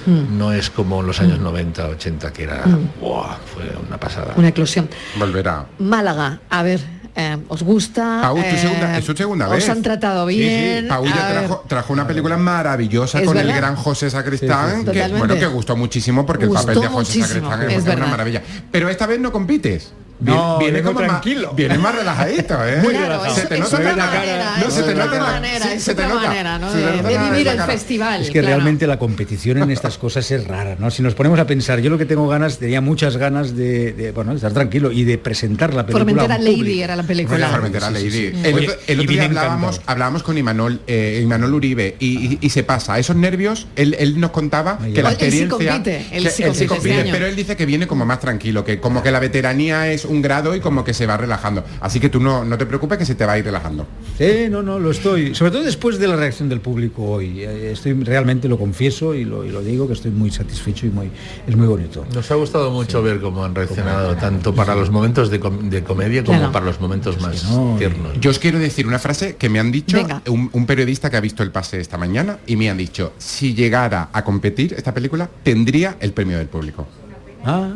[0.06, 0.38] Mm.
[0.38, 3.02] no es como en los años 90, 80 que era Mm.
[3.02, 3.38] ¡buah!
[3.54, 4.34] fue una pasada.
[4.36, 4.90] Una eclosión.
[5.18, 5.66] Volverá.
[5.80, 6.80] Málaga, a ver,
[7.16, 8.20] eh, ¿os gusta?
[8.22, 9.70] Pau, tu Eh, segunda, es tu segunda ¿Os vez.
[9.70, 10.40] han tratado Sí, sí.
[10.42, 10.88] bien?
[10.90, 14.78] Pau A ya trajo, trajo una película maravillosa con el gran José Sacristán, Sí, sí,
[14.80, 14.86] sí.
[14.86, 15.18] que Totalmente.
[15.28, 18.08] bueno que gustó muchísimo porque Gustó el papel de José muchísimo, Sacristán es es, una
[18.08, 18.42] maravilla.
[18.72, 19.92] Pero esta vez no compites.
[20.18, 21.48] Viene, No, viene vengo como tranquilo.
[21.48, 22.78] Más, viene más relajadito, ¿eh?
[22.82, 23.36] Muy Claro, relajado.
[23.36, 24.58] Se te es nota otra en la manera, cara.
[24.60, 26.08] No, es se te otra nota manera, es otra
[26.60, 26.74] ¿no?
[26.74, 28.22] De, vivir el festival.
[28.22, 28.48] Es que claro.
[28.48, 30.90] realmente la competición en estas cosas es rara, ¿no?
[30.90, 34.12] Si nos ponemos a pensar, yo lo que tengo ganas, tenía muchas ganas de, de,
[34.14, 36.06] bueno, estar tranquilo y de presentar la película.
[36.06, 36.84] Formentera a Lady público.
[36.84, 37.50] era la película.
[37.50, 38.12] Formentera Sí, sí, Lady.
[38.12, 38.42] sí.
[38.48, 42.50] El, Oye, otro, el día hablábamos, hablábamos con Imanol, eh, Imanol Uribe y, y- y
[42.50, 42.98] se pasa.
[43.00, 45.50] Esos nervios, él, él nos contaba que la Él sí experiencia...
[45.50, 49.04] compite, él sí compite este pero él dice que viene como más tranquilo, que como
[49.04, 51.64] que la veteranía es un grado y como que se va relajando.
[51.82, 53.86] Así que tú no, no te preocupes que se te va a ir relajando.
[54.18, 55.36] Sí, no, no, lo estoy.
[55.36, 57.44] Sobre todo después de la reacción del público hoy.
[57.44, 60.90] Eh, Estoy realmente lo confieso y lo, y lo digo que estoy muy satisfecho y
[60.90, 61.10] muy
[61.48, 62.06] es muy bonito.
[62.14, 65.84] Nos ha gustado mucho ver cómo han reaccionado tanto para los momentos de, com- de
[65.84, 66.52] comedia como Claro.
[66.54, 67.46] para los momentos más
[67.78, 68.20] tiernos.
[68.22, 69.98] Yo os quiero decir una frase que me han dicho
[70.28, 74.10] un periodista que ha visto el pase esta mañana y me han dicho, si llegara
[74.14, 76.88] a competir esta película, tendría el premio del público.
[77.46, 77.72] Ah.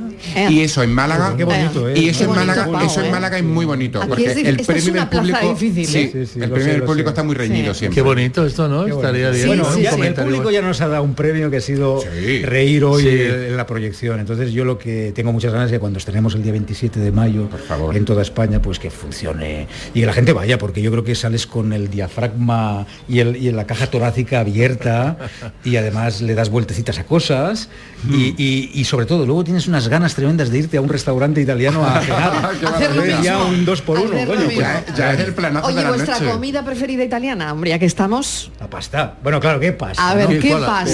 [0.50, 1.94] Y eso en Málaga, Qué bonito, ¿eh?
[2.00, 3.12] y eso en Málaga, eso en.
[3.12, 6.10] Málaga es muy bonito, porque es el premio del público, difícil, sí.
[6.12, 7.80] Sí, sí, el premio sé, del público está muy reñido Sí.
[7.80, 7.96] siempre.
[7.96, 8.86] Qué bonito esto, ¿no?
[8.88, 9.62] Estaría bien.
[10.04, 12.42] El público ya nos ha dado un premio que ha sido Sí.
[12.44, 13.10] reír hoy Sí.
[13.10, 14.20] en la proyección.
[14.20, 17.12] Entonces yo lo que tengo muchas ganas es que cuando estrenemos el día 27 de
[17.12, 17.48] mayo
[17.94, 21.16] en toda España, pues que funcione y que la gente vaya, porque yo creo que
[21.16, 25.18] sales con el diafragma y, el, y la caja torácica abierta
[25.64, 27.70] y además le das vueltecitas a cosas
[28.10, 30.88] y, y- y sobre todo luego tienes tienes unas ganas tremendas de irte a un
[30.88, 32.52] restaurante italiano a cenar.
[32.76, 34.58] Hacer ya un dos por uno, coño, pues,
[34.98, 36.32] Ya es el planazo Oye, de la vuestra noche.
[36.32, 38.52] comida preferida italiana, hombre, ya que estamos.
[38.60, 39.16] La pasta.
[39.22, 40.10] Bueno, claro, ¿qué pasta?
[40.10, 40.40] A ver, ¿no?
[40.40, 40.86] ¿qué pasta?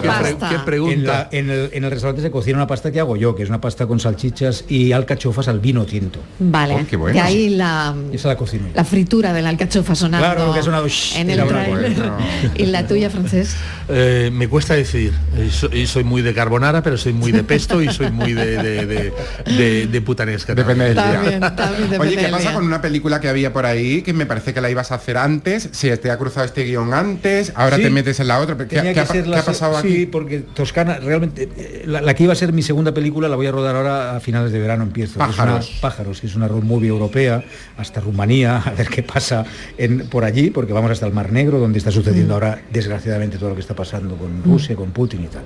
[0.00, 0.48] ¿Qué pasta?
[0.50, 3.16] ¿qué pre- En, la- en el, en el restaurante se cocina una pasta que hago
[3.16, 6.20] yo, que es una pasta con salchichas y alcachofas al vino tinto.
[6.38, 7.14] Vale, Oh, qué bueno.
[7.14, 8.72] que ahí la, Esa la cocino yo.
[8.74, 11.92] la fritura de la alcachofa sonando Claro, que ha sonado, shh, en el una trailer.
[11.94, 12.18] buena.
[12.56, 13.56] ¿Y la tuya, francés?
[13.88, 15.12] Eh, me cuesta decidir.
[15.36, 18.32] Eh, so- y soy muy de carbonara, pero soy muy de pesto y soy muy
[18.32, 19.12] de, de, de,
[19.46, 20.54] de- de putanesca.
[20.54, 21.04] Depende del día.
[21.12, 22.54] También, también depende Oye, ¿qué del pasa día.
[22.54, 25.16] con una película que había por ahí que me parece que la ibas a hacer
[25.16, 25.68] antes?
[25.72, 27.82] Si te ha cruzado este guion antes, ahora Sí.
[27.82, 28.56] te metes en la otra.
[28.56, 30.06] ¿Qué, Tenía qué que ha, qué pasado sí, aquí?
[30.06, 33.46] porque Toscana realmente eh, la, la que iba a ser mi segunda película la voy
[33.46, 35.14] a rodar ahora a finales de verano empiezo.
[35.18, 35.70] que es Pájaros.
[35.70, 37.42] una- pájaros, que es una road movie europea
[37.78, 39.44] hasta Rumanía, a ver qué pasa
[39.78, 43.50] en, por allí, porque vamos hasta el Mar Negro, donde está sucediendo ahora desgraciadamente todo
[43.50, 45.44] lo que está pasando con Rusia, con Putin y tal.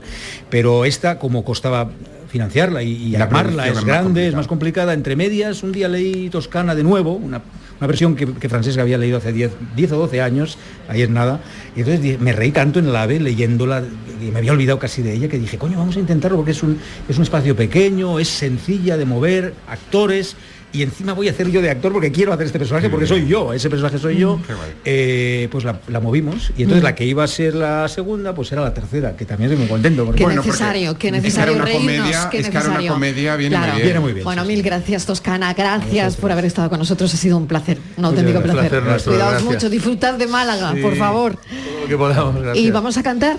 [0.49, 1.91] Pero esta, como costaba
[2.31, 4.95] financiarla y, y La armarla, es es más grande, es más complicada.
[4.95, 7.43] Entre medias, un día leí Toscana de nuevo, una,
[7.79, 10.57] una versión que, que Francesca había leído hace 10, 10 o 12 años,
[10.89, 11.41] ahí es nada.
[11.77, 13.83] Y entonces me reí tanto en el AVE leyéndola,
[14.21, 16.63] y me había olvidado casi de ella, que dije, coño, vamos a intentarlo porque es
[16.63, 20.37] un, es un espacio pequeño, es sencilla de mover, actores.
[20.73, 23.27] Y encima voy a hacer yo de actor porque quiero hacer este personaje, porque soy
[23.27, 24.39] yo, ese personaje soy yo.
[24.85, 26.53] Eh, pues la, la movimos.
[26.57, 26.85] Y entonces Mm.
[26.85, 29.69] la que iba a ser la segunda, pues era la tercera, que también estoy muy
[29.69, 30.05] contento.
[30.07, 33.57] porque- Qué necesario, qué necesario una reírnos, comedia- qué es que ahora una comedia viene
[33.59, 33.83] muy bien.
[33.83, 35.53] Viene muy bien, Bueno, mil gracias, Toscana.
[35.55, 37.13] Gracias por haber estado con nosotros.
[37.13, 38.81] Ha sido un placer, un auténtico placer.
[38.81, 40.83] Placer Cuidaos mucho, disfrutad de Málaga, Sí.
[40.83, 41.37] por favor.
[41.65, 42.65] Todo lo que podamos, gracias.
[42.67, 43.37] Y vamos a cantar.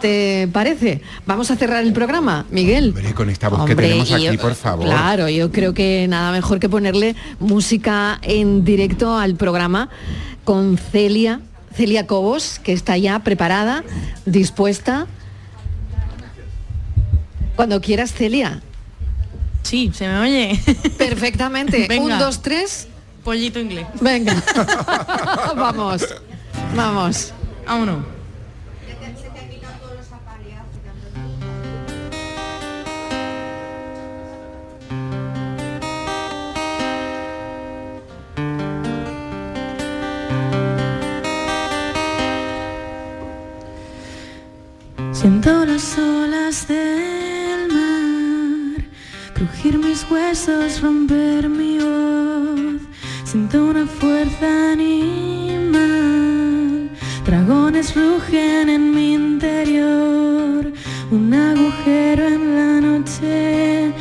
[0.00, 1.00] ¿Te parece?
[1.24, 2.88] Vamos a cerrar el programa, Miguel.
[2.94, 4.84] Hombre, con esta voz que tenemos aquí, yo- por favor.
[4.84, 9.88] Claro, yo creo que nada mejor que ponerle música en directo al programa
[10.44, 11.40] con Celia,
[11.74, 13.84] Celia Cobos, que está ya preparada,
[14.26, 15.06] dispuesta.
[17.56, 18.60] Cuando quieras, Celia.
[19.62, 20.60] Sí, se me oye.
[20.98, 21.86] Perfectamente.
[21.88, 22.14] Venga.
[22.16, 22.86] Un, dos, tres.
[23.24, 23.86] Pollito inglés.
[24.00, 24.40] Venga.
[25.56, 26.06] vamos.
[26.76, 27.32] Vamos.
[27.66, 28.04] Vámonos.
[45.12, 48.84] Siento las olas del mar,
[49.34, 52.82] crujir mis huesos, romper mi voz.
[53.24, 55.45] Siento una fuerza animal,
[57.26, 60.72] dragones rugen en mi interior.
[61.10, 63.92] Un agujero en la noche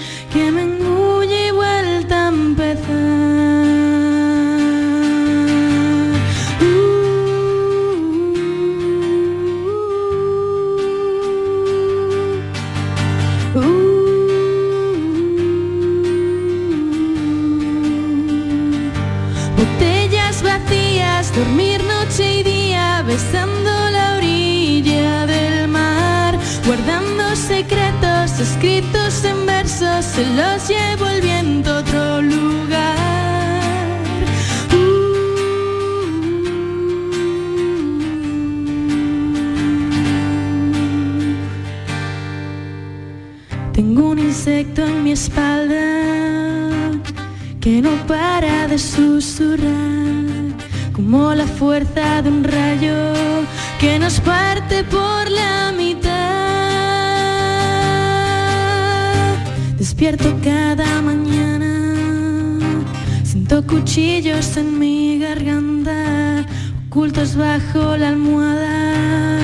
[63.95, 66.45] cuchillos en mi garganta,
[66.87, 69.39] ocultos bajo la almohada.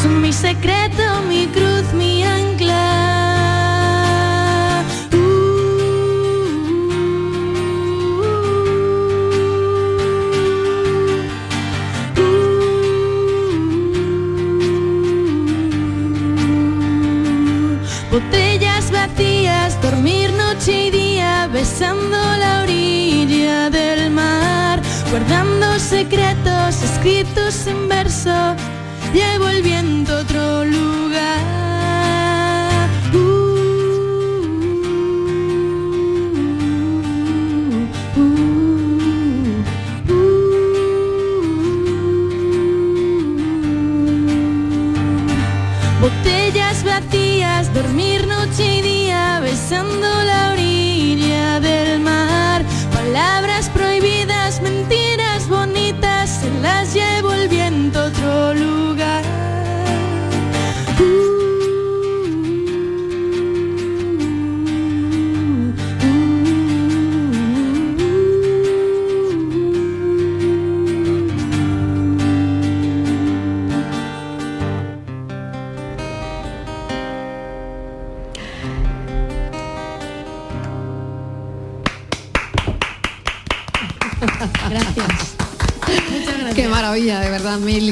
[0.00, 0.77] Son mi secreto,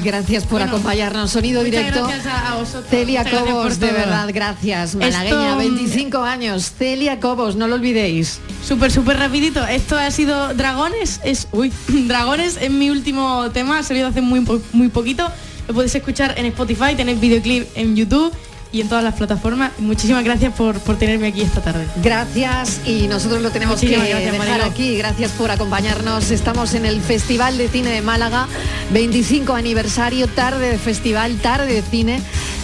[0.07, 1.31] gracias por acompañarnos.
[1.31, 2.07] Sonido directo.
[2.07, 2.87] gracias a- vosotros.
[2.89, 4.95] Celia Muchas Cobos, de verdad, gracias.
[4.95, 6.73] Malagueña, Esto- 25 años.
[6.79, 8.41] Celia Cobos, no lo olvidéis.
[8.67, 9.67] Súper, súper rapidito.
[9.67, 11.21] Esto ha sido Dragones.
[11.25, 13.79] Es, uy, Dragones es mi último tema.
[13.79, 15.29] Ha salido hace muy, muy poquito.
[15.69, 18.33] Lo podéis escuchar en Spotify, tenéis videoclip en YouTube
[18.77, 19.73] y en todas las plataformas.
[19.79, 21.87] Muchísimas gracias por, por tenerme aquí esta tarde.
[22.03, 24.71] Gracias y nosotros lo tenemos Muchísimas que gracias, dejar Marilo.
[24.71, 24.99] aquí.
[24.99, 26.31] Gracias por acompañarnos.
[26.31, 28.49] Estamos en el Festival de Cine de Málaga,
[28.93, 32.21] 25 aniversario, tarde de festival, tarde de cine,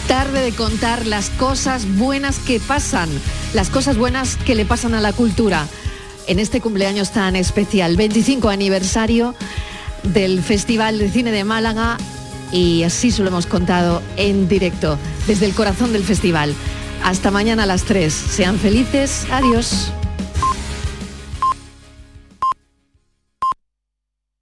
[0.06, 3.08] tarde de contar las cosas buenas que pasan,
[3.54, 5.66] las cosas buenas que le pasan a la cultura.
[6.26, 9.34] En este cumpleaños tan especial, 25 aniversario
[10.02, 11.96] del Festival de Cine de Málaga
[12.52, 16.54] y así se lo hemos contado en directo desde el corazón del festival.
[17.02, 18.12] Hasta mañana a las 3.
[18.12, 19.26] Sean felices.
[19.30, 19.92] Adiós.